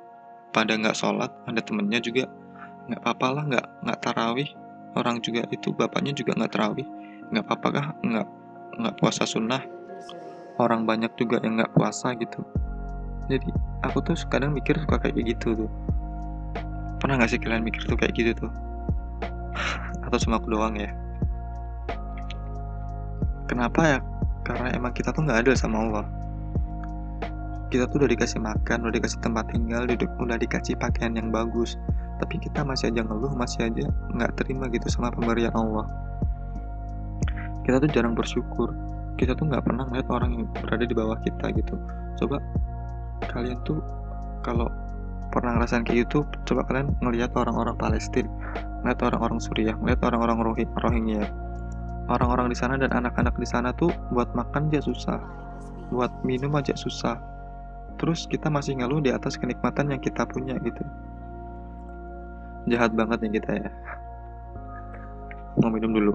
pada 0.57 0.73
nggak 0.73 0.97
sholat. 0.97 1.29
Ada 1.45 1.61
temennya 1.61 2.01
juga 2.01 2.25
nggak 2.89 3.05
apa-apa 3.05 3.27
lah 3.29 3.43
nggak 3.45 3.65
nggak 3.85 3.99
tarawih. 4.01 4.49
Orang 4.97 5.21
juga 5.21 5.45
itu 5.53 5.69
bapaknya 5.69 6.17
juga 6.17 6.33
nggak 6.33 6.57
tarawih. 6.57 6.87
Nggak 7.29 7.45
apa-apa 7.45 7.67
kah? 7.69 7.87
Nggak 8.01 8.25
nggak 8.81 8.95
puasa 8.97 9.29
sunnah. 9.29 9.61
Orang 10.57 10.89
banyak 10.89 11.13
juga 11.13 11.37
yang 11.45 11.61
nggak 11.61 11.77
puasa 11.77 12.17
gitu. 12.17 12.41
Jadi 13.29 13.53
aku 13.85 14.01
tuh 14.01 14.17
kadang 14.33 14.57
mikir 14.57 14.73
suka 14.81 14.97
kayak 14.97 15.37
gitu 15.37 15.53
tuh. 15.53 15.71
Pernah 16.97 17.21
nggak 17.21 17.29
sih 17.29 17.37
kalian 17.37 17.61
mikir 17.61 17.85
tuh 17.85 17.93
kayak 17.93 18.17
gitu 18.17 18.33
tuh? 18.33 18.51
Atau 20.09 20.17
cuma 20.25 20.41
aku 20.41 20.49
doang 20.49 20.73
ya? 20.73 20.89
Kenapa 23.45 23.81
ya? 23.85 23.99
Karena 24.41 24.73
emang 24.73 24.95
kita 24.97 25.13
tuh 25.13 25.21
nggak 25.21 25.45
ada 25.45 25.53
sama 25.53 25.85
Allah 25.85 26.16
kita 27.67 27.83
tuh 27.91 28.03
udah 28.03 28.09
dikasih 28.09 28.39
makan, 28.39 28.87
udah 28.87 28.95
dikasih 28.95 29.19
tempat 29.19 29.51
tinggal, 29.51 29.83
udah 30.19 30.37
dikasih 30.39 30.79
pakaian 30.79 31.13
yang 31.19 31.29
bagus, 31.35 31.75
tapi 32.23 32.39
kita 32.39 32.63
masih 32.63 32.89
aja 32.89 33.03
ngeluh, 33.03 33.33
masih 33.35 33.67
aja 33.67 33.91
nggak 34.15 34.31
terima 34.39 34.71
gitu 34.71 34.87
sama 34.87 35.11
pemberian 35.11 35.51
Allah. 35.51 35.85
Kita 37.67 37.83
tuh 37.83 37.89
jarang 37.91 38.15
bersyukur, 38.15 38.71
kita 39.19 39.35
tuh 39.35 39.51
nggak 39.51 39.67
pernah 39.67 39.83
melihat 39.91 40.07
orang 40.15 40.31
yang 40.31 40.43
berada 40.55 40.85
di 40.87 40.95
bawah 40.95 41.19
kita 41.19 41.51
gitu. 41.59 41.75
Coba 42.15 42.39
kalian 43.27 43.59
tuh 43.67 43.83
kalau 44.41 44.71
pernah 45.29 45.59
ngerasain 45.59 45.83
kayak 45.83 46.07
gitu, 46.07 46.23
coba 46.47 46.63
kalian 46.71 46.95
ngelihat 47.03 47.35
orang-orang 47.35 47.75
Palestina, 47.75 48.31
ngeliat 48.81 48.99
orang-orang 49.03 49.39
Suriah, 49.43 49.75
ngeliat 49.75 49.99
orang-orang 50.07 50.39
Rohingya, 50.79 51.27
orang-orang 52.07 52.47
di 52.47 52.57
sana 52.57 52.79
dan 52.79 52.95
anak-anak 52.95 53.35
di 53.35 53.43
sana 53.43 53.75
tuh 53.75 53.91
buat 54.15 54.31
makan 54.31 54.71
aja 54.71 54.87
susah, 54.87 55.19
buat 55.91 56.09
minum 56.23 56.55
aja 56.55 56.71
susah, 56.73 57.19
terus 57.97 58.29
kita 58.29 58.47
masih 58.47 58.77
ngeluh 58.77 59.01
di 59.01 59.09
atas 59.09 59.35
kenikmatan 59.35 59.89
yang 59.89 60.01
kita 60.01 60.23
punya 60.29 60.53
gitu. 60.61 60.85
Jahat 62.69 62.93
banget 62.93 63.25
nih 63.25 63.41
kita 63.41 63.51
ya. 63.57 63.69
Mau 65.57 65.73
minum 65.73 65.91
dulu. 65.91 66.13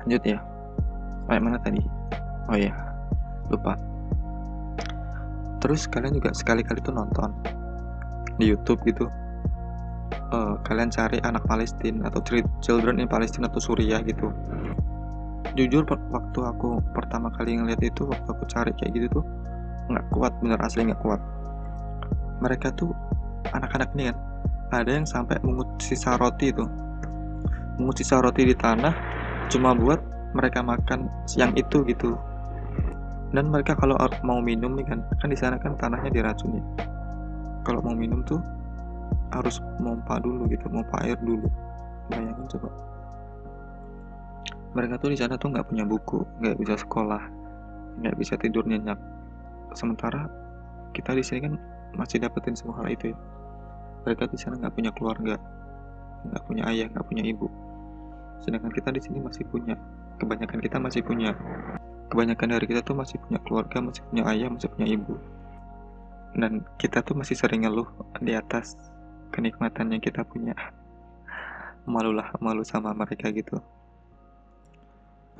Lanjut 0.00 0.22
ya. 0.24 0.38
Sampai 1.24 1.40
mana 1.40 1.58
tadi? 1.62 1.80
Oh 2.50 2.58
ya 2.58 2.74
lupa. 3.48 3.78
Terus 5.60 5.86
kalian 5.86 6.16
juga 6.18 6.34
sekali-kali 6.34 6.82
tuh 6.82 6.96
nonton 6.96 7.30
di 8.40 8.48
YouTube 8.48 8.80
gitu 8.88 9.06
uh, 10.30 10.54
kalian 10.66 10.90
cari 10.90 11.18
anak 11.22 11.42
Palestina 11.46 12.08
atau 12.10 12.20
children 12.62 13.02
in 13.02 13.08
Palestina 13.10 13.46
atau 13.50 13.60
Suriah 13.62 14.02
gitu. 14.04 14.30
Jujur 15.58 15.82
waktu 15.88 16.40
aku 16.46 16.78
pertama 16.94 17.32
kali 17.34 17.58
ngeliat 17.58 17.82
itu 17.82 18.06
waktu 18.06 18.28
aku 18.30 18.44
cari 18.46 18.70
kayak 18.78 18.92
gitu 18.94 19.06
tuh 19.20 19.24
nggak 19.90 20.06
kuat 20.14 20.32
bener 20.38 20.60
asli 20.62 20.86
nggak 20.86 21.02
kuat. 21.02 21.18
Mereka 22.40 22.72
tuh 22.78 22.94
anak-anak 23.50 23.90
ini 23.98 24.14
kan 24.14 24.16
ada 24.70 24.90
yang 24.94 25.06
sampai 25.06 25.36
mengut 25.42 25.66
sisa 25.82 26.14
roti 26.14 26.54
itu 26.54 26.62
mengut 27.80 27.96
sisa 27.96 28.20
roti 28.20 28.44
di 28.44 28.54
tanah 28.54 28.92
cuma 29.48 29.72
buat 29.72 29.98
mereka 30.36 30.62
makan 30.62 31.10
siang 31.26 31.56
itu 31.58 31.82
gitu. 31.88 32.14
Dan 33.30 33.50
mereka 33.50 33.74
kalau 33.78 33.98
mau 34.26 34.38
minum 34.42 34.74
nih 34.74 34.86
kan 34.86 35.00
kan 35.18 35.28
di 35.30 35.38
sana 35.38 35.56
kan 35.58 35.74
tanahnya 35.74 36.12
diracuni. 36.12 36.60
Kalau 37.64 37.80
mau 37.82 37.96
minum 37.96 38.22
tuh 38.22 38.38
harus 39.30 39.62
mompa 39.78 40.18
dulu 40.18 40.50
gitu 40.50 40.66
mompa 40.70 41.02
air 41.06 41.18
dulu. 41.22 41.46
Bayangin 42.10 42.46
coba. 42.58 42.68
Mereka 44.70 45.02
tuh 45.02 45.10
di 45.10 45.18
sana 45.18 45.34
tuh 45.34 45.50
nggak 45.50 45.66
punya 45.66 45.82
buku 45.82 46.22
nggak 46.38 46.56
bisa 46.62 46.78
sekolah 46.78 47.22
nggak 48.02 48.14
bisa 48.18 48.34
tidur 48.38 48.62
nyenyak. 48.66 48.98
Sementara 49.74 50.30
kita 50.94 51.14
di 51.14 51.22
sini 51.22 51.46
kan 51.46 51.54
masih 51.94 52.22
dapetin 52.22 52.54
semua 52.54 52.82
hal 52.82 52.90
itu 52.90 53.10
ya. 53.14 53.18
Mereka 54.06 54.30
di 54.30 54.38
sana 54.38 54.58
nggak 54.58 54.74
punya 54.74 54.90
keluarga 54.94 55.34
nggak 56.20 56.42
punya 56.44 56.62
ayah 56.68 56.86
nggak 56.90 57.06
punya 57.06 57.24
ibu. 57.24 57.48
Sedangkan 58.44 58.72
kita 58.72 58.92
di 58.92 59.00
sini 59.00 59.18
masih 59.20 59.44
punya 59.48 59.74
kebanyakan 60.20 60.58
kita 60.60 60.76
masih 60.78 61.02
punya. 61.04 61.32
Kebanyakan 62.10 62.58
dari 62.58 62.66
kita 62.66 62.82
tuh 62.82 62.98
masih 62.98 63.22
punya 63.22 63.38
keluarga 63.46 63.78
masih 63.78 64.02
punya 64.10 64.22
ayah 64.34 64.48
masih 64.50 64.68
punya 64.74 64.86
ibu. 64.90 65.14
Dan 66.34 66.62
kita 66.78 67.02
tuh 67.02 67.18
masih 67.18 67.34
sering 67.34 67.66
ngeluh 67.66 67.86
di 68.22 68.38
atas 68.38 68.78
kenikmatan 69.30 69.94
yang 69.94 70.02
kita 70.02 70.26
punya 70.26 70.52
malulah 71.88 72.34
malu 72.42 72.66
sama 72.66 72.92
mereka 72.92 73.32
gitu 73.32 73.58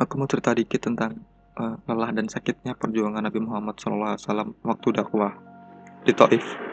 aku 0.00 0.12
mau 0.16 0.30
cerita 0.30 0.56
dikit 0.56 0.80
tentang 0.80 1.20
uh, 1.61 1.76
lelah 1.85 2.11
dan 2.16 2.30
sakitnya 2.30 2.73
perjuangan 2.78 3.26
Nabi 3.26 3.42
Muhammad 3.44 3.76
SAW 3.76 4.56
waktu 4.64 4.88
dakwah 4.97 5.37
di 6.06 6.12
Taif 6.16 6.70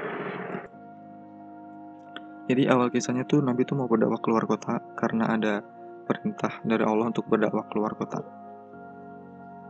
jadi 2.47 2.71
awal 2.71 2.87
kisahnya 2.87 3.27
tuh 3.27 3.43
Nabi 3.43 3.67
tuh 3.67 3.75
mau 3.75 3.91
berdakwah 3.91 4.23
keluar 4.23 4.47
kota 4.47 4.79
karena 4.95 5.35
ada 5.35 5.59
perintah 6.07 6.63
dari 6.63 6.79
Allah 6.87 7.11
untuk 7.11 7.27
berdakwah 7.27 7.67
keluar 7.67 7.91
kota. 7.99 8.23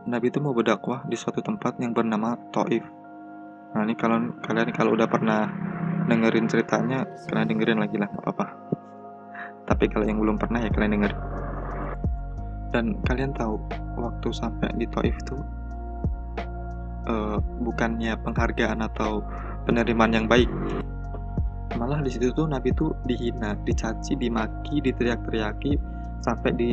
Nabi 0.06 0.30
itu 0.30 0.38
mau 0.38 0.54
berdakwah 0.54 1.02
di 1.10 1.18
suatu 1.18 1.42
tempat 1.42 1.82
yang 1.82 1.90
bernama 1.90 2.38
Taif. 2.54 2.86
Nah 3.74 3.82
ini 3.82 3.98
kalian 3.98 4.40
kalian 4.40 4.70
kalau 4.70 4.94
udah 4.94 5.10
pernah 5.10 5.50
dengerin 6.08 6.48
ceritanya 6.48 7.04
kalian 7.28 7.48
dengerin 7.52 7.78
lagi 7.78 7.96
lah 8.00 8.08
nggak 8.08 8.24
apa-apa. 8.24 8.46
Tapi 9.68 9.84
kalau 9.92 10.04
yang 10.08 10.18
belum 10.18 10.40
pernah 10.40 10.64
ya 10.64 10.72
kalian 10.72 10.92
denger. 10.98 11.12
Dan 12.72 13.00
kalian 13.04 13.32
tahu 13.32 13.60
waktu 13.96 14.28
sampai 14.32 14.68
di 14.76 14.84
Taif 14.88 15.16
itu 15.16 15.36
uh, 17.08 17.36
bukannya 17.64 18.16
penghargaan 18.24 18.84
atau 18.84 19.24
penerimaan 19.64 20.12
yang 20.12 20.26
baik. 20.28 20.48
Malah 21.76 22.00
di 22.00 22.10
situ 22.12 22.32
tuh 22.32 22.48
Nabi 22.48 22.72
tuh 22.72 22.96
dihina, 23.04 23.56
dicaci, 23.64 24.16
dimaki, 24.16 24.80
diteriak-teriaki 24.84 25.76
sampai 26.24 26.50
di 26.56 26.68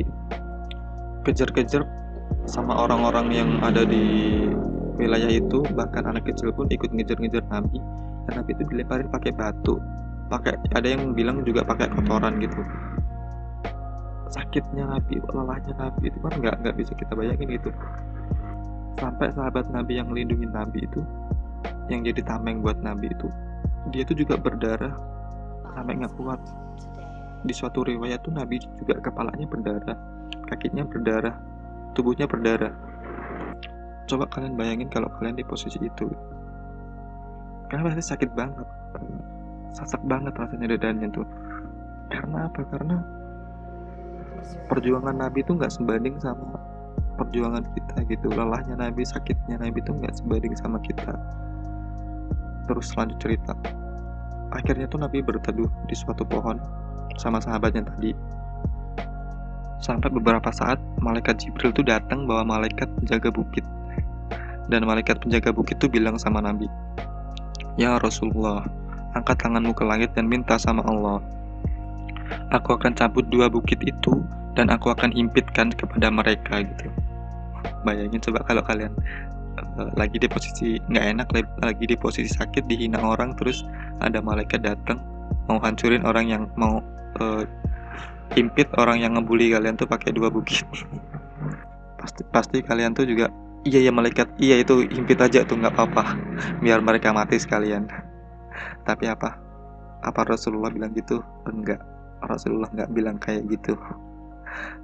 kejar-kejar 1.27 1.83
sama 2.47 2.75
orang-orang 2.87 3.27
yang 3.31 3.49
ada 3.59 3.83
di 3.83 4.03
wilayah 4.95 5.31
itu. 5.31 5.63
Bahkan 5.63 6.03
anak 6.07 6.27
kecil 6.27 6.51
pun 6.55 6.67
ikut 6.71 6.91
ngejar-ngejar 6.91 7.43
Nabi 7.51 7.79
Nabi 8.33 8.51
itu 8.57 8.63
dilemparin 8.65 9.07
pakai 9.11 9.31
batu? 9.35 9.77
Pakai 10.25 10.57
ada 10.73 10.87
yang 10.87 11.13
bilang 11.13 11.45
juga 11.45 11.61
pakai 11.61 11.91
kotoran 11.93 12.41
gitu. 12.41 12.57
Sakitnya 14.33 14.89
Nabi 14.89 15.21
lelahnya 15.21 15.73
Nabi 15.77 16.09
itu 16.09 16.17
kan 16.17 16.33
nggak 16.33 16.55
nggak 16.65 16.75
bisa 16.81 16.91
kita 16.97 17.13
bayangin 17.13 17.49
gitu 17.61 17.69
sampai 18.95 19.27
sahabat 19.35 19.67
Nabi 19.69 19.99
yang 19.99 20.07
melindungi 20.07 20.47
Nabi 20.47 20.87
itu 20.87 21.03
yang 21.91 22.01
jadi 22.01 22.23
tameng 22.25 22.63
buat 22.63 22.79
Nabi 22.81 23.11
itu 23.11 23.29
dia 23.93 24.01
itu 24.01 24.17
juga 24.17 24.39
berdarah. 24.39 24.93
Sampai 25.75 25.99
nggak 26.01 26.15
kuat. 26.17 26.41
Di 27.45 27.53
suatu 27.53 27.85
riwayat 27.85 28.25
tuh 28.25 28.33
Nabi 28.33 28.57
juga 28.57 28.97
kepalanya 28.97 29.45
berdarah 29.45 29.97
kakinya 30.49 30.85
berdarah 30.85 31.35
tubuhnya 31.93 32.25
berdarah. 32.25 32.73
Coba 34.05 34.29
kalian 34.29 34.57
bayangin 34.57 34.89
kalau 34.89 35.09
kalian 35.17 35.37
di 35.37 35.45
posisi 35.45 35.81
itu 35.81 36.09
karena 37.69 37.89
pasti 37.89 38.03
sakit 38.13 38.29
banget. 38.37 38.67
Sasak 39.73 40.01
banget 40.05 40.33
rasanya 40.37 40.77
dadanya 40.77 41.07
tuh. 41.11 41.27
Karena 42.13 42.47
apa? 42.47 42.61
Karena 42.69 42.97
perjuangan 44.69 45.17
Nabi 45.17 45.41
itu 45.41 45.57
nggak 45.57 45.73
sebanding 45.73 46.15
sama 46.21 46.61
perjuangan 47.17 47.65
kita 47.73 47.95
gitu. 48.07 48.27
Lelahnya 48.31 48.77
Nabi 48.77 49.01
sakitnya 49.01 49.57
Nabi 49.57 49.81
itu 49.81 49.91
nggak 49.91 50.13
sebanding 50.13 50.53
sama 50.53 50.77
kita. 50.85 51.17
Terus 52.69 52.93
lanjut 52.93 53.17
cerita. 53.17 53.53
Akhirnya 54.53 54.85
tuh 54.85 55.01
Nabi 55.01 55.25
berteduh 55.25 55.67
di 55.89 55.95
suatu 55.97 56.23
pohon 56.23 56.61
sama 57.17 57.41
sahabatnya 57.41 57.83
tadi. 57.89 58.13
Sampai 59.81 60.07
beberapa 60.13 60.49
saat 60.53 60.79
malaikat 61.01 61.41
Jibril 61.41 61.75
tuh 61.75 61.83
datang 61.85 62.29
bawa 62.29 62.45
malaikat 62.45 62.87
penjaga 63.01 63.33
bukit. 63.33 63.65
Dan 64.65 64.85
malaikat 64.87 65.21
penjaga 65.21 65.53
bukit 65.53 65.77
tuh 65.77 65.89
bilang 65.91 66.17
sama 66.17 66.41
Nabi 66.41 66.65
Ya 67.75 67.99
Rasulullah, 67.99 68.63
angkat 69.15 69.43
tanganmu 69.43 69.75
ke 69.75 69.83
langit 69.83 70.15
dan 70.15 70.31
minta 70.31 70.55
sama 70.55 70.79
Allah. 70.87 71.19
Aku 72.55 72.79
akan 72.79 72.95
cabut 72.95 73.27
dua 73.27 73.51
bukit 73.51 73.83
itu 73.83 74.23
dan 74.55 74.71
aku 74.71 74.95
akan 74.95 75.11
himpitkan 75.11 75.75
kepada 75.75 76.07
mereka 76.07 76.63
gitu. 76.63 76.87
Bayangin 77.83 78.23
coba 78.23 78.47
kalau 78.47 78.63
kalian 78.63 78.95
uh, 79.59 79.91
lagi 79.99 80.15
di 80.15 80.27
posisi 80.31 80.79
nggak 80.87 81.05
enak, 81.19 81.27
lagi 81.59 81.83
di 81.83 81.95
posisi 81.99 82.31
sakit, 82.31 82.63
dihina 82.63 83.03
orang, 83.03 83.35
terus 83.35 83.67
ada 83.99 84.23
malaikat 84.23 84.63
datang 84.63 85.03
mau 85.45 85.59
hancurin 85.61 86.07
orang 86.07 86.25
yang 86.31 86.43
mau 86.55 86.79
uh, 87.19 87.43
himpit 88.33 88.71
orang 88.79 89.03
yang 89.03 89.19
ngebully 89.19 89.51
kalian 89.53 89.75
tuh 89.77 89.85
pakai 89.85 90.15
dua 90.15 90.31
bukit. 90.31 90.63
pasti 91.99 92.21
pasti 92.31 92.57
kalian 92.63 92.95
tuh 92.95 93.03
juga 93.03 93.27
iya 93.65 93.79
ya 93.81 93.91
malaikat. 93.91 94.37
Iya 94.37 94.61
itu 94.61 94.85
himpit 94.85 95.17
aja 95.19 95.41
tuh 95.43 95.57
nggak 95.57 95.73
apa-apa. 95.73 96.03
Biar 96.61 96.79
mereka 96.79 97.11
mati 97.11 97.41
sekalian. 97.41 97.89
Tapi 98.85 99.09
apa? 99.09 99.35
Apa 100.05 100.21
Rasulullah 100.23 100.69
bilang 100.69 100.93
gitu? 100.93 101.19
Enggak. 101.49 101.81
Rasulullah 102.21 102.69
nggak 102.71 102.91
bilang 102.93 103.17
kayak 103.17 103.49
gitu. 103.49 103.73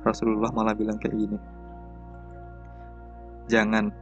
Rasulullah 0.03 0.49
malah 0.51 0.73
bilang 0.73 0.97
kayak 0.97 1.15
gini. 1.15 1.37
Jangan. 3.47 3.93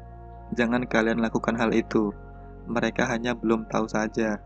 Jangan 0.55 0.87
kalian 0.87 1.21
lakukan 1.21 1.59
hal 1.59 1.75
itu. 1.75 2.09
Mereka 2.65 3.05
hanya 3.05 3.35
belum 3.35 3.67
tahu 3.69 3.85
saja. 3.85 4.39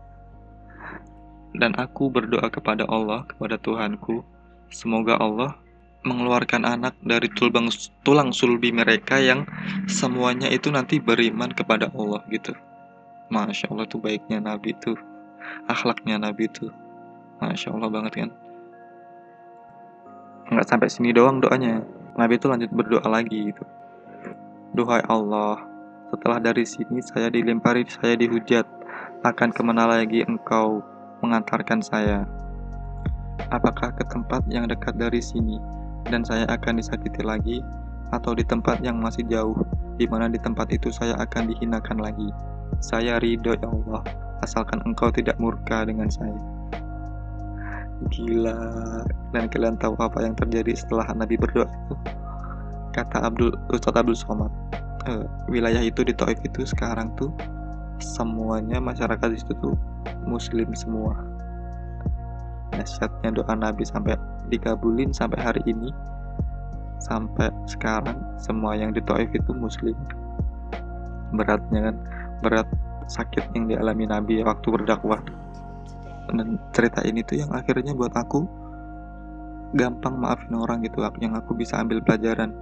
Dan 1.54 1.72
aku 1.78 2.10
berdoa 2.10 2.50
kepada 2.50 2.84
Allah 2.90 3.22
kepada 3.30 3.54
Tuhanku. 3.56 4.26
Semoga 4.74 5.14
Allah 5.22 5.54
mengeluarkan 6.04 6.68
anak 6.68 6.94
dari 7.00 7.32
tulang, 7.32 7.72
tulang 8.04 8.30
sulbi 8.30 8.70
mereka 8.70 9.16
yang 9.16 9.48
semuanya 9.88 10.52
itu 10.52 10.68
nanti 10.68 11.00
beriman 11.00 11.50
kepada 11.50 11.88
Allah 11.96 12.20
gitu. 12.28 12.52
Masya 13.32 13.72
Allah 13.72 13.88
tuh 13.88 14.04
baiknya 14.04 14.38
Nabi 14.38 14.76
tuh, 14.76 15.00
akhlaknya 15.64 16.20
Nabi 16.20 16.44
tuh, 16.52 16.70
Masya 17.40 17.72
Allah 17.72 17.88
banget 17.88 18.12
kan. 18.20 18.30
Nggak 20.52 20.68
sampai 20.68 20.92
sini 20.92 21.16
doang 21.16 21.40
doanya, 21.40 21.80
Nabi 22.20 22.36
itu 22.36 22.46
lanjut 22.52 22.68
berdoa 22.68 23.08
lagi 23.08 23.48
gitu. 23.48 23.64
Duhai 24.76 25.00
Allah, 25.08 25.64
setelah 26.12 26.38
dari 26.38 26.68
sini 26.68 27.00
saya 27.00 27.32
dilempari, 27.32 27.88
saya 27.88 28.12
dihujat, 28.14 28.68
akan 29.24 29.50
ke 29.56 29.62
mana 29.64 29.88
lagi 29.88 30.20
engkau 30.20 30.84
mengantarkan 31.24 31.80
saya? 31.80 32.28
Apakah 33.48 33.96
ke 33.96 34.04
tempat 34.06 34.44
yang 34.52 34.68
dekat 34.68 35.00
dari 35.00 35.24
sini? 35.24 35.56
Dan 36.08 36.24
saya 36.24 36.44
akan 36.48 36.80
disakiti 36.80 37.24
lagi, 37.24 37.64
atau 38.12 38.36
di 38.36 38.44
tempat 38.46 38.80
yang 38.84 39.00
masih 39.00 39.26
jauh, 39.26 39.56
di 39.98 40.06
mana 40.06 40.30
di 40.30 40.38
tempat 40.38 40.70
itu 40.70 40.90
saya 40.90 41.14
akan 41.18 41.54
dihinakan 41.54 41.98
lagi. 42.02 42.28
Saya 42.82 43.18
ridho 43.22 43.54
ya 43.54 43.68
Allah, 43.70 44.02
asalkan 44.42 44.82
engkau 44.84 45.08
tidak 45.14 45.38
murka 45.40 45.86
dengan 45.86 46.10
saya. 46.10 46.36
Gila, 48.10 48.60
dan 49.32 49.48
kalian 49.48 49.80
tahu 49.80 49.96
apa 49.96 50.20
yang 50.20 50.36
terjadi 50.36 50.76
setelah 50.76 51.08
Nabi 51.14 51.38
berdoa 51.40 51.64
itu? 51.64 51.94
Kata 52.92 53.26
Abdul 53.26 53.54
Ustadz 53.72 53.96
Abdul 53.96 54.18
Somad, 54.18 54.52
e, 55.08 55.24
wilayah 55.48 55.80
itu 55.80 56.04
di 56.04 56.12
Taif 56.12 56.38
itu 56.44 56.66
sekarang 56.68 57.14
tuh 57.16 57.32
semuanya 58.02 58.82
masyarakat 58.82 59.28
di 59.30 59.38
situ 59.40 59.54
tuh 59.62 59.74
muslim 60.26 60.70
semua. 60.76 61.33
Nasihatnya 62.72 63.36
doa 63.36 63.52
Nabi 63.52 63.84
sampai 63.84 64.16
dikabulin 64.48 65.12
sampai 65.12 65.38
hari 65.42 65.62
ini. 65.68 65.92
Sampai 67.04 67.52
sekarang 67.68 68.16
semua 68.40 68.72
yang 68.78 68.96
di 68.96 69.04
Taif 69.04 69.28
itu 69.36 69.52
muslim. 69.52 69.92
Beratnya 71.36 71.92
kan 71.92 71.96
berat 72.40 72.68
sakit 73.10 73.52
yang 73.52 73.68
dialami 73.68 74.08
Nabi 74.08 74.40
waktu 74.40 74.68
berdakwah. 74.72 75.20
Dan 76.32 76.56
cerita 76.72 77.04
ini 77.04 77.20
tuh 77.20 77.44
yang 77.44 77.52
akhirnya 77.52 77.92
buat 77.92 78.16
aku 78.16 78.48
gampang 79.74 80.16
maafin 80.16 80.54
orang 80.56 80.80
gitu 80.86 81.04
yang 81.20 81.36
aku 81.36 81.52
bisa 81.52 81.76
ambil 81.76 82.00
pelajaran. 82.00 82.54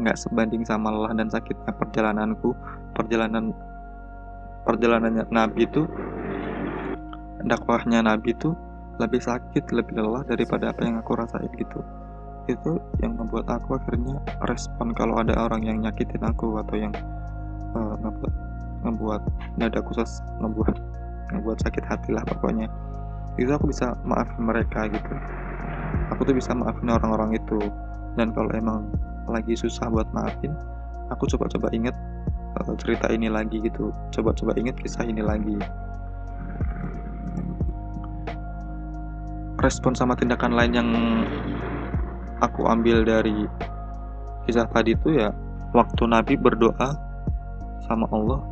Nggak 0.00 0.16
sebanding 0.16 0.64
sama 0.64 0.88
lelah 0.88 1.12
dan 1.12 1.28
sakitnya 1.28 1.76
perjalananku 1.76 2.56
perjalanan 2.96 3.52
perjalanannya 4.64 5.28
Nabi 5.28 5.68
itu 5.68 5.84
dakwahnya 7.44 8.00
Nabi 8.00 8.32
itu 8.32 8.54
lebih 9.02 9.18
sakit 9.18 9.74
lebih 9.74 9.98
lelah 9.98 10.22
daripada 10.22 10.70
apa 10.70 10.86
yang 10.86 10.96
aku 11.02 11.18
rasain 11.18 11.50
gitu. 11.58 11.82
Itu 12.46 12.78
yang 13.02 13.18
membuat 13.18 13.50
aku 13.50 13.74
akhirnya 13.78 14.22
respon 14.46 14.94
kalau 14.94 15.18
ada 15.18 15.34
orang 15.34 15.66
yang 15.66 15.82
nyakitin 15.82 16.22
aku 16.22 16.58
atau 16.62 16.76
yang 16.78 16.94
uh, 17.74 17.94
ngebuat 17.98 18.34
ngebuat 18.82 19.22
dadaku 19.58 19.98
ses 19.98 20.22
ngebuat 20.38 20.76
ngebuat 21.34 21.58
sakit 21.66 21.84
hati 21.86 22.14
lah 22.14 22.22
pokoknya. 22.26 22.70
Itu 23.34 23.50
aku 23.50 23.70
bisa 23.74 23.98
maafin 24.06 24.42
mereka 24.46 24.86
gitu. 24.90 25.14
Aku 26.14 26.22
tuh 26.22 26.34
bisa 26.36 26.54
maafin 26.54 26.92
orang-orang 26.92 27.34
itu. 27.38 27.58
Dan 28.14 28.30
kalau 28.36 28.52
emang 28.52 28.92
lagi 29.24 29.56
susah 29.56 29.88
buat 29.88 30.04
maafin 30.12 30.52
aku 31.08 31.28
coba-coba 31.28 31.68
inget 31.72 31.96
uh, 32.60 32.74
cerita 32.80 33.08
ini 33.12 33.28
lagi 33.28 33.60
gitu. 33.60 33.90
Coba-coba 34.14 34.56
inget 34.56 34.76
kisah 34.80 35.04
ini 35.04 35.20
lagi 35.20 35.56
respon 39.62 39.94
sama 39.94 40.18
tindakan 40.18 40.58
lain 40.58 40.72
yang 40.74 40.90
aku 42.42 42.66
ambil 42.66 43.06
dari 43.06 43.46
kisah 44.44 44.66
tadi 44.74 44.98
itu 44.98 45.14
ya 45.14 45.30
waktu 45.70 46.02
Nabi 46.10 46.34
berdoa 46.34 46.98
sama 47.86 48.10
Allah 48.10 48.42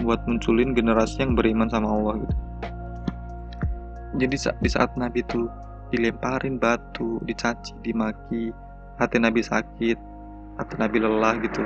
buat 0.00 0.24
munculin 0.24 0.72
generasi 0.72 1.22
yang 1.22 1.36
beriman 1.36 1.68
sama 1.68 1.86
Allah 1.86 2.24
gitu. 2.24 2.36
Jadi 4.14 4.34
di 4.40 4.70
saat 4.70 4.90
Nabi 4.96 5.22
itu 5.22 5.46
dilemparin 5.92 6.58
batu, 6.58 7.20
dicaci, 7.28 7.74
dimaki, 7.84 8.50
hati 8.98 9.16
Nabi 9.20 9.44
sakit, 9.44 9.98
hati 10.58 10.74
Nabi 10.80 10.96
lelah 11.02 11.34
gitu. 11.44 11.62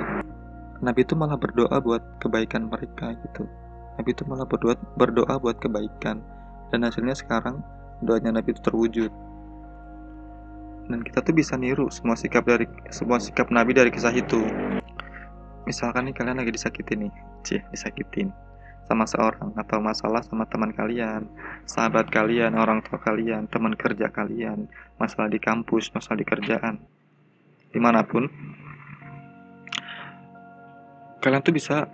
Nabi 0.83 1.01
itu 1.07 1.15
malah 1.15 1.39
berdoa 1.39 1.79
buat 1.81 2.03
kebaikan 2.21 2.67
mereka 2.69 3.15
gitu. 3.15 3.47
Nabi 3.97 4.11
itu 4.11 4.23
malah 4.27 4.47
berdoa 4.47 4.75
berdoa 4.95 5.39
buat 5.41 5.57
kebaikan 5.59 6.21
dan 6.71 6.85
hasilnya 6.85 7.17
sekarang 7.17 7.63
doanya 8.03 8.31
Nabi 8.35 8.55
itu 8.55 8.63
terwujud. 8.63 9.13
Dan 10.89 11.05
kita 11.05 11.21
tuh 11.21 11.37
bisa 11.37 11.59
niru 11.61 11.93
semua 11.93 12.17
sikap 12.17 12.49
dari 12.49 12.65
semua 12.89 13.21
sikap 13.21 13.53
Nabi 13.53 13.77
dari 13.77 13.93
kisah 13.93 14.15
itu. 14.15 14.41
Misalkan 15.69 16.09
nih 16.09 16.17
kalian 16.17 16.41
lagi 16.41 16.57
disakitin 16.57 17.09
nih 17.09 17.13
cih 17.45 17.61
disakitin 17.69 18.33
sama 18.89 19.05
seorang 19.05 19.53
atau 19.53 19.85
masalah 19.85 20.25
sama 20.25 20.49
teman 20.49 20.73
kalian 20.73 21.29
sahabat 21.69 22.09
kalian 22.09 22.57
orang 22.57 22.81
tua 22.81 22.97
kalian 22.97 23.45
teman 23.53 23.77
kerja 23.77 24.09
kalian 24.09 24.65
masalah 24.97 25.29
di 25.29 25.37
kampus 25.37 25.93
masalah 25.93 26.17
di 26.17 26.25
kerjaan 26.25 26.81
di 27.69 27.79
mana 27.79 28.01
pun. 28.01 28.25
Kalian 31.21 31.45
tuh 31.45 31.53
bisa 31.53 31.85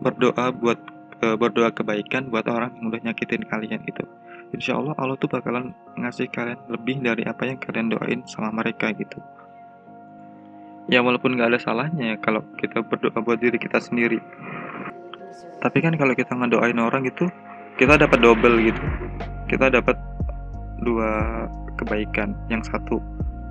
berdoa 0.00 0.48
buat 0.56 0.80
eh, 1.20 1.36
berdoa 1.36 1.76
kebaikan 1.76 2.32
buat 2.32 2.48
orang 2.48 2.72
yang 2.80 2.88
udah 2.88 3.00
nyakitin 3.04 3.44
kalian 3.44 3.84
itu 3.84 4.06
insya 4.50 4.78
Allah 4.78 4.94
Allah 4.98 5.16
tuh 5.16 5.30
bakalan 5.30 5.74
ngasih 5.98 6.30
kalian 6.30 6.58
lebih 6.70 7.02
dari 7.02 7.22
apa 7.26 7.46
yang 7.46 7.58
kalian 7.58 7.90
doain 7.90 8.20
sama 8.26 8.50
mereka 8.50 8.90
gitu. 8.94 9.18
Ya 10.90 11.06
walaupun 11.06 11.38
nggak 11.38 11.54
ada 11.54 11.60
salahnya 11.62 12.14
ya 12.14 12.16
kalau 12.18 12.42
kita 12.58 12.82
berdoa 12.82 13.22
buat 13.22 13.38
diri 13.38 13.58
kita 13.58 13.78
sendiri. 13.78 14.18
Tapi 15.62 15.78
kan 15.78 15.94
kalau 15.94 16.16
kita 16.18 16.34
ngedoain 16.34 16.78
orang 16.82 17.06
gitu 17.06 17.30
kita 17.78 17.94
dapat 17.96 18.18
double 18.18 18.58
gitu. 18.60 18.82
Kita 19.46 19.70
dapat 19.70 19.94
dua 20.82 21.46
kebaikan. 21.78 22.34
Yang 22.50 22.74
satu 22.74 22.98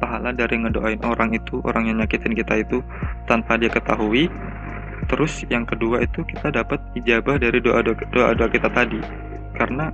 pahala 0.03 0.35
dari 0.35 0.59
ngedoain 0.59 0.99
orang 1.03 1.35
itu 1.35 1.63
orang 1.63 1.88
yang 1.88 1.97
nyakitin 2.03 2.35
kita 2.35 2.59
itu 2.59 2.83
tanpa 3.25 3.55
dia 3.55 3.71
ketahui. 3.71 4.27
Terus 5.09 5.47
yang 5.49 5.63
kedua 5.63 6.03
itu 6.03 6.21
kita 6.27 6.53
dapat 6.53 6.77
ijabah 6.93 7.39
dari 7.39 7.57
doa, 7.63 7.81
doa 8.12 8.49
kita 8.51 8.67
tadi. 8.69 8.99
Karena 9.57 9.89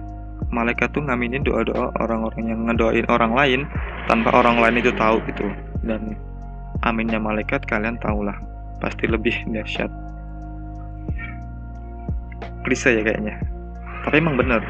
malaikat 0.54 0.94
tuh 0.94 1.02
ngaminin 1.06 1.46
doa-doa 1.46 1.94
orang-orang 2.02 2.44
yang 2.52 2.60
ngedoain 2.70 3.08
orang 3.10 3.32
lain 3.34 3.62
tanpa 4.10 4.34
orang 4.34 4.62
lain 4.62 4.82
itu 4.82 4.92
tahu 4.96 5.22
gitu. 5.30 5.48
Dan 5.86 6.18
aminnya 6.86 7.22
malaikat 7.22 7.66
kalian 7.66 7.98
tahulah 8.02 8.36
pasti 8.82 9.10
lebih 9.10 9.34
dahsyat. 9.50 9.90
Klise 12.66 12.98
ya 12.98 13.02
kayaknya. 13.06 13.38
Tapi 14.06 14.16
emang 14.22 14.38
bener. 14.38 14.62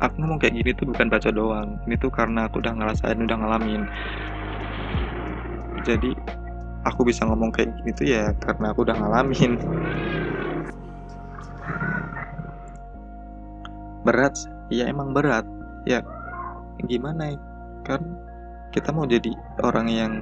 Aku 0.00 0.20
ngomong 0.20 0.36
kayak 0.36 0.60
gini 0.60 0.70
tuh 0.76 0.88
bukan 0.88 1.08
baca 1.08 1.28
doang. 1.32 1.80
Ini 1.88 1.96
tuh 1.96 2.12
karena 2.12 2.48
aku 2.48 2.60
udah 2.60 2.72
ngerasain 2.76 3.20
udah 3.20 3.36
ngalamin. 3.40 3.88
Jadi 5.84 6.12
aku 6.84 7.08
bisa 7.08 7.24
ngomong 7.24 7.52
kayak 7.52 7.72
gini 7.80 7.90
tuh 7.96 8.06
ya 8.08 8.32
karena 8.44 8.72
aku 8.72 8.84
udah 8.84 8.96
ngalamin 8.96 9.56
berat 14.04 14.36
ya 14.68 14.86
emang 14.86 15.16
berat. 15.16 15.48
Ya 15.88 16.04
gimana 16.84 17.34
ya? 17.34 17.38
Kan 17.84 18.20
kita 18.70 18.92
mau 18.92 19.08
jadi 19.08 19.32
orang 19.64 19.88
yang 19.88 20.12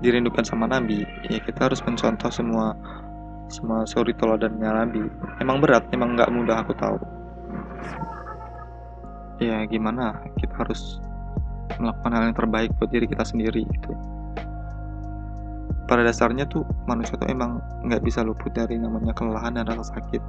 dirindukan 0.00 0.48
sama 0.48 0.64
Nabi 0.64 1.04
ya 1.28 1.36
kita 1.44 1.68
harus 1.68 1.84
mencontoh 1.84 2.32
semua 2.32 2.72
semua 3.52 3.84
suri 3.84 4.16
teladannya 4.16 4.64
Nabi. 4.64 5.04
Emang 5.38 5.60
berat 5.60 5.84
emang 5.92 6.16
nggak 6.16 6.32
mudah 6.32 6.64
aku 6.64 6.72
tahu. 6.74 6.98
Ya 9.40 9.64
gimana? 9.68 10.16
Kita 10.36 10.64
harus 10.64 11.00
melakukan 11.80 12.12
hal 12.12 12.22
yang 12.32 12.36
terbaik 12.36 12.70
buat 12.76 12.90
diri 12.92 13.06
kita 13.08 13.24
sendiri 13.24 13.64
gitu. 13.64 13.92
Pada 15.88 16.06
dasarnya 16.06 16.46
tuh 16.46 16.62
manusia 16.86 17.18
tuh 17.18 17.26
emang 17.26 17.58
nggak 17.82 18.04
bisa 18.04 18.22
luput 18.22 18.54
dari 18.54 18.78
namanya 18.78 19.10
kelelahan 19.10 19.58
dan 19.58 19.66
rasa 19.66 19.96
sakit 19.98 20.22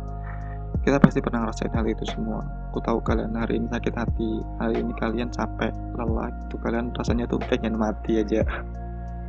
kita 0.81 0.97
pasti 0.97 1.21
pernah 1.21 1.45
ngerasain 1.45 1.73
hal 1.77 1.85
itu 1.85 2.05
semua. 2.09 2.41
Aku 2.73 2.81
tahu 2.81 2.97
kalian 3.05 3.37
hari 3.37 3.61
ini 3.61 3.69
sakit 3.69 3.93
hati. 3.93 4.41
Hari 4.57 4.81
ini 4.81 4.93
kalian 4.97 5.29
capek 5.29 5.69
lelah 5.93 6.33
gitu. 6.45 6.57
Kalian 6.57 6.89
rasanya 6.97 7.29
tuh 7.29 7.37
pengen 7.37 7.77
mati 7.77 8.17
aja. 8.17 8.41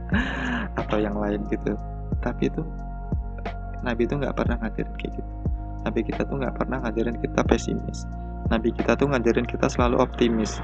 Atau 0.81 0.97
yang 0.97 1.13
lain 1.21 1.45
gitu. 1.53 1.77
Tapi 2.25 2.49
itu 2.49 2.65
Nabi 3.85 4.09
itu 4.09 4.15
nggak 4.17 4.33
pernah 4.33 4.57
ngajarin 4.65 4.97
kayak 4.97 5.13
gitu. 5.21 5.33
Nabi 5.85 6.01
kita 6.07 6.23
tuh 6.25 6.37
nggak 6.41 6.55
pernah 6.57 6.79
ngajarin 6.89 7.17
kita 7.21 7.41
pesimis. 7.45 8.09
Nabi 8.49 8.69
kita 8.73 8.97
tuh 8.97 9.07
ngajarin 9.13 9.45
kita 9.45 9.67
selalu 9.69 10.01
optimis. 10.01 10.57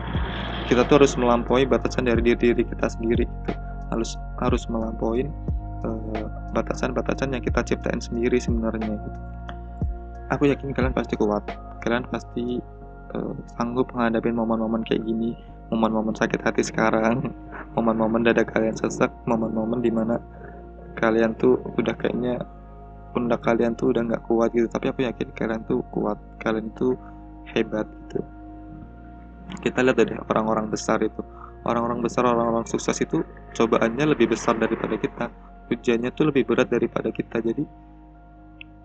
Kita 0.73 0.89
tuh 0.89 1.05
harus 1.05 1.13
melampaui 1.21 1.69
batasan 1.69 2.09
dari 2.09 2.25
diri 2.25 2.57
diri 2.57 2.65
kita 2.65 2.89
sendiri 2.89 3.29
gitu. 3.29 3.53
Harus 3.93 4.17
harus 4.41 4.65
melampaui 4.73 5.29
eh, 5.85 6.25
batasan-batasan 6.57 7.37
yang 7.37 7.45
kita 7.45 7.61
ciptain 7.61 8.01
sendiri 8.01 8.41
sebenarnya 8.41 8.97
gitu 8.97 9.21
aku 10.29 10.49
yakin 10.49 10.73
kalian 10.73 10.95
pasti 10.95 11.15
kuat. 11.17 11.45
Kalian 11.81 12.05
pasti 12.09 12.61
uh, 13.17 13.35
sanggup 13.57 13.91
menghadapi 13.93 14.31
momen-momen 14.33 14.85
kayak 14.85 15.05
gini. 15.05 15.37
Momen-momen 15.73 16.17
sakit 16.17 16.41
hati 16.45 16.63
sekarang. 16.65 17.33
Momen-momen 17.77 18.25
dada 18.25 18.45
kalian 18.45 18.77
sesak. 18.77 19.13
Momen-momen 19.29 19.81
di 19.81 19.93
mana 19.93 20.17
kalian 20.97 21.37
tuh 21.37 21.61
udah 21.79 21.95
kayaknya 21.97 22.43
pundak 23.13 23.41
kalian 23.41 23.73
tuh 23.75 23.93
udah 23.93 24.03
nggak 24.05 24.23
kuat 24.29 24.53
gitu. 24.53 24.69
Tapi 24.69 24.87
aku 24.93 25.01
yakin 25.09 25.29
kalian 25.33 25.63
tuh 25.65 25.81
kuat. 25.93 26.17
Kalian 26.41 26.73
tuh 26.77 26.97
hebat 27.57 27.89
gitu. 28.09 28.21
Kita 29.65 29.81
lihat 29.81 29.97
deh 29.97 30.21
orang-orang 30.29 30.69
besar 30.69 31.01
itu. 31.01 31.25
Orang-orang 31.65 32.01
besar 32.05 32.25
orang-orang 32.25 32.65
sukses 32.69 32.97
itu 33.01 33.25
cobaannya 33.57 34.13
lebih 34.13 34.33
besar 34.33 34.57
daripada 34.57 34.97
kita. 34.97 35.27
Ujiannya 35.69 36.13
tuh 36.17 36.33
lebih 36.33 36.49
berat 36.49 36.69
daripada 36.69 37.13
kita. 37.13 37.41
Jadi 37.45 37.65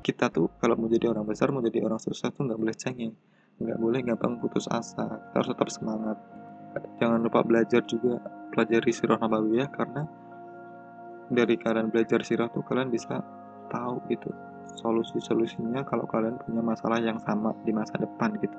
kita 0.04 0.28
tuh 0.28 0.52
kalau 0.60 0.76
mau 0.76 0.92
jadi 0.92 1.08
orang 1.08 1.24
besar 1.24 1.50
mau 1.56 1.63
jadi 1.63 1.80
orang 1.80 1.98
sukses 1.98 2.28
tuh 2.36 2.44
nggak 2.44 2.60
boleh 2.60 2.76
cengeng. 2.76 3.16
Nggak 3.63 3.80
boleh 3.80 4.00
gampang 4.04 4.36
putus 4.44 4.68
asa. 4.68 5.08
Kita 5.08 5.36
harus 5.39 5.50
tetap 5.56 5.70
semangat. 5.72 6.18
Jangan 7.00 7.24
lupa 7.24 7.39
belajar 7.48 7.80
juga 7.88 8.20
pelajari 8.52 8.92
sirah 8.92 9.16
nabawiyah 9.16 9.70
karena 9.72 10.04
dari 11.32 11.56
kalian 11.56 11.88
belajar 11.88 12.20
sirah 12.22 12.52
tuh 12.52 12.62
kalian 12.68 12.92
bisa 12.92 13.24
tahu 13.72 14.04
gitu 14.12 14.30
solusi-solusinya 14.74 15.86
kalau 15.86 16.04
kalian 16.10 16.36
punya 16.42 16.62
masalah 16.66 16.98
yang 17.00 17.18
sama 17.22 17.56
di 17.63 17.72
masa 17.72 17.96
depan 17.96 18.36
gitu. 18.42 18.58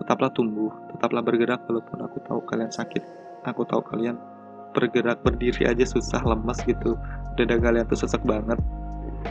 Tetaplah 0.00 0.30
tumbuh 0.32 0.72
tetaplah 0.92 1.20
bergerak 1.20 1.66
walaupun 1.66 1.98
aku 2.04 2.22
tahu 2.24 2.40
kalian 2.46 2.70
sakit. 2.70 3.02
Aku 3.48 3.64
tahu 3.64 3.80
kalian 3.82 4.20
bergerak 4.76 5.24
berdiri 5.24 5.66
aja 5.66 5.84
susah 5.88 6.20
lemas 6.22 6.60
gitu. 6.62 6.94
Dada 7.34 7.56
kalian 7.56 7.88
tuh 7.88 7.98
sesak 7.98 8.22
banget. 8.22 8.60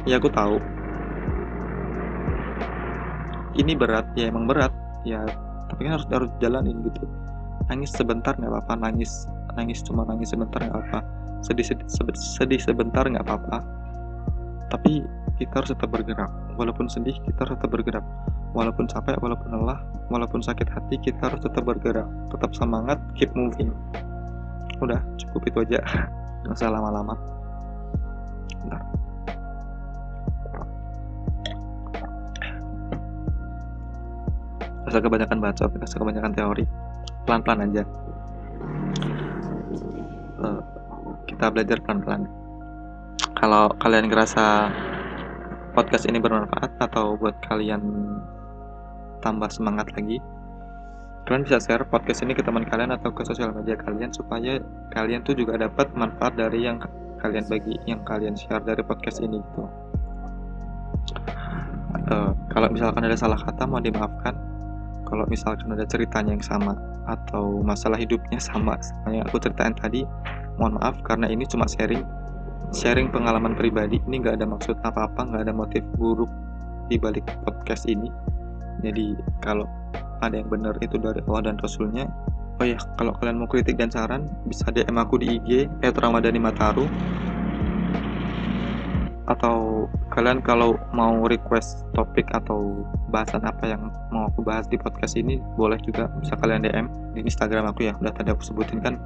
Ya 0.06 0.22
aku 0.22 0.30
tahu 0.30 0.62
ini 3.60 3.76
berat 3.76 4.08
ya 4.16 4.32
emang 4.32 4.48
berat. 4.48 4.72
Ya 5.04 5.28
tapi 5.70 5.86
kan 5.86 6.00
harus 6.00 6.08
harus 6.10 6.32
jalanin 6.40 6.80
gitu. 6.88 7.04
Nangis 7.68 7.92
sebentar 7.94 8.34
nggak 8.34 8.50
apa-apa 8.50 8.90
nangis 8.90 9.28
nangis 9.54 9.84
cuma 9.84 10.08
nangis 10.08 10.32
sebentar 10.32 10.64
nggak 10.64 10.80
apa 10.90 11.04
sedih 11.44 11.64
sedih, 11.68 12.16
sedih 12.16 12.60
sebentar 12.60 13.04
nggak 13.06 13.24
apa-apa. 13.28 13.62
Tapi 14.72 15.04
kita 15.38 15.64
harus 15.64 15.72
tetap 15.72 15.90
bergerak. 15.92 16.32
Walaupun 16.56 16.88
sedih 16.92 17.16
kita 17.28 17.48
harus 17.48 17.60
tetap 17.60 17.72
bergerak. 17.72 18.06
Walaupun 18.58 18.90
capek 18.90 19.16
walaupun 19.22 19.54
lelah 19.54 19.80
walaupun 20.10 20.42
sakit 20.42 20.66
hati 20.66 20.98
kita 21.00 21.30
harus 21.30 21.42
tetap 21.44 21.64
bergerak. 21.68 22.08
Tetap 22.34 22.52
semangat 22.56 22.98
keep 23.14 23.30
moving. 23.38 23.72
Udah 24.80 25.00
cukup 25.20 25.42
itu 25.48 25.58
aja. 25.70 25.80
Nggak 26.44 26.56
usah 26.56 26.72
lama-lama. 26.72 27.16
Bentar 28.64 28.99
usah 34.90 35.04
kebanyakan 35.04 35.38
baca 35.40 35.64
usah 35.70 36.00
kebanyakan 36.00 36.34
teori. 36.34 36.66
Pelan-pelan 37.24 37.70
aja. 37.70 37.84
Uh, 40.40 40.62
kita 41.30 41.46
belajar 41.54 41.78
pelan-pelan. 41.86 42.26
Kalau 43.38 43.72
kalian 43.80 44.12
ngerasa 44.12 44.74
podcast 45.78 46.10
ini 46.10 46.18
bermanfaat 46.20 46.76
atau 46.82 47.16
buat 47.16 47.38
kalian 47.46 47.82
tambah 49.24 49.48
semangat 49.52 49.92
lagi 49.96 50.20
kalian 51.30 51.46
bisa 51.46 51.62
share 51.62 51.86
podcast 51.86 52.26
ini 52.26 52.34
ke 52.34 52.42
teman 52.42 52.66
kalian 52.66 52.90
atau 52.90 53.14
ke 53.14 53.22
sosial 53.22 53.54
media 53.54 53.78
kalian 53.78 54.10
supaya 54.10 54.58
kalian 54.90 55.22
tuh 55.22 55.38
juga 55.38 55.62
dapat 55.62 55.94
manfaat 55.94 56.34
dari 56.34 56.66
yang 56.66 56.82
kalian 57.22 57.46
bagi 57.46 57.78
yang 57.86 58.02
kalian 58.02 58.34
share 58.34 58.66
dari 58.66 58.82
podcast 58.82 59.22
ini 59.22 59.38
gitu. 59.38 59.70
Uh, 62.10 62.34
kalau 62.50 62.74
misalkan 62.74 63.06
ada 63.06 63.14
salah 63.14 63.38
kata 63.38 63.70
mau 63.70 63.78
dimaafkan 63.78 64.34
kalau 65.10 65.26
misalkan 65.28 65.74
ada 65.74 65.84
ceritanya 65.90 66.38
yang 66.38 66.46
sama 66.46 66.78
atau 67.10 67.60
masalah 67.66 67.98
hidupnya 67.98 68.38
sama 68.38 68.78
sama 68.80 69.18
yang 69.18 69.26
aku 69.26 69.42
ceritain 69.42 69.74
tadi 69.74 70.06
mohon 70.62 70.78
maaf 70.78 71.02
karena 71.02 71.26
ini 71.28 71.44
cuma 71.50 71.66
sharing 71.66 72.06
sharing 72.70 73.10
pengalaman 73.10 73.58
pribadi. 73.58 73.98
Ini 74.06 74.22
nggak 74.22 74.36
ada 74.42 74.46
maksud 74.46 74.78
apa-apa 74.86 75.26
nggak 75.26 75.44
ada 75.50 75.54
motif 75.54 75.82
buruk 75.98 76.30
di 76.86 77.02
balik 77.02 77.26
podcast 77.46 77.90
ini. 77.90 78.14
Jadi 78.86 79.18
kalau 79.42 79.66
ada 80.22 80.36
yang 80.38 80.48
benar 80.52 80.76
itu 80.84 81.00
dari 81.00 81.24
Allah 81.28 81.52
dan 81.52 81.58
Rasulnya 81.60 82.06
oh 82.60 82.66
ya 82.68 82.76
kalau 83.00 83.16
kalian 83.16 83.40
mau 83.40 83.48
kritik 83.48 83.80
dan 83.80 83.88
saran 83.88 84.28
bisa 84.44 84.68
DM 84.68 85.00
aku 85.00 85.16
di 85.16 85.40
IG 85.40 85.72
@ramadhani 85.80 86.44
mataru 86.44 86.84
atau 89.32 89.88
kalian 90.10 90.42
kalau 90.42 90.76
mau 90.92 91.26
request 91.30 91.86
topik 91.94 92.26
atau 92.34 92.86
bahasan 93.14 93.46
apa 93.46 93.70
yang 93.70 93.94
mau 94.10 94.30
aku 94.30 94.42
bahas 94.42 94.66
di 94.66 94.76
podcast 94.76 95.14
ini 95.16 95.38
boleh 95.54 95.78
juga 95.86 96.10
bisa 96.18 96.34
kalian 96.38 96.66
DM 96.66 96.88
di 97.14 97.22
Instagram 97.26 97.70
aku 97.70 97.90
ya 97.90 97.94
udah 97.98 98.14
tadi 98.14 98.34
aku 98.34 98.42
sebutin 98.42 98.82
kan? 98.82 98.98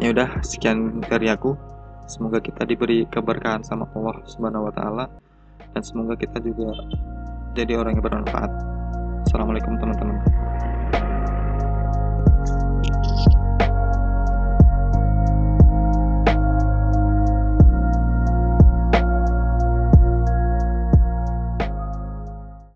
Ya 0.00 0.10
udah 0.10 0.40
sekian 0.40 1.04
dari 1.04 1.28
aku. 1.28 1.54
Semoga 2.04 2.36
kita 2.36 2.68
diberi 2.68 3.08
keberkahan 3.08 3.64
sama 3.64 3.88
Allah 3.96 4.20
Subhanahu 4.28 4.68
wa 4.68 4.72
taala 4.76 5.04
dan 5.72 5.80
semoga 5.80 6.12
kita 6.20 6.36
juga 6.40 6.76
jadi 7.56 7.80
orang 7.80 7.96
yang 7.96 8.04
bermanfaat. 8.04 8.52
Assalamualaikum 9.24 9.80
teman-teman 9.80 10.43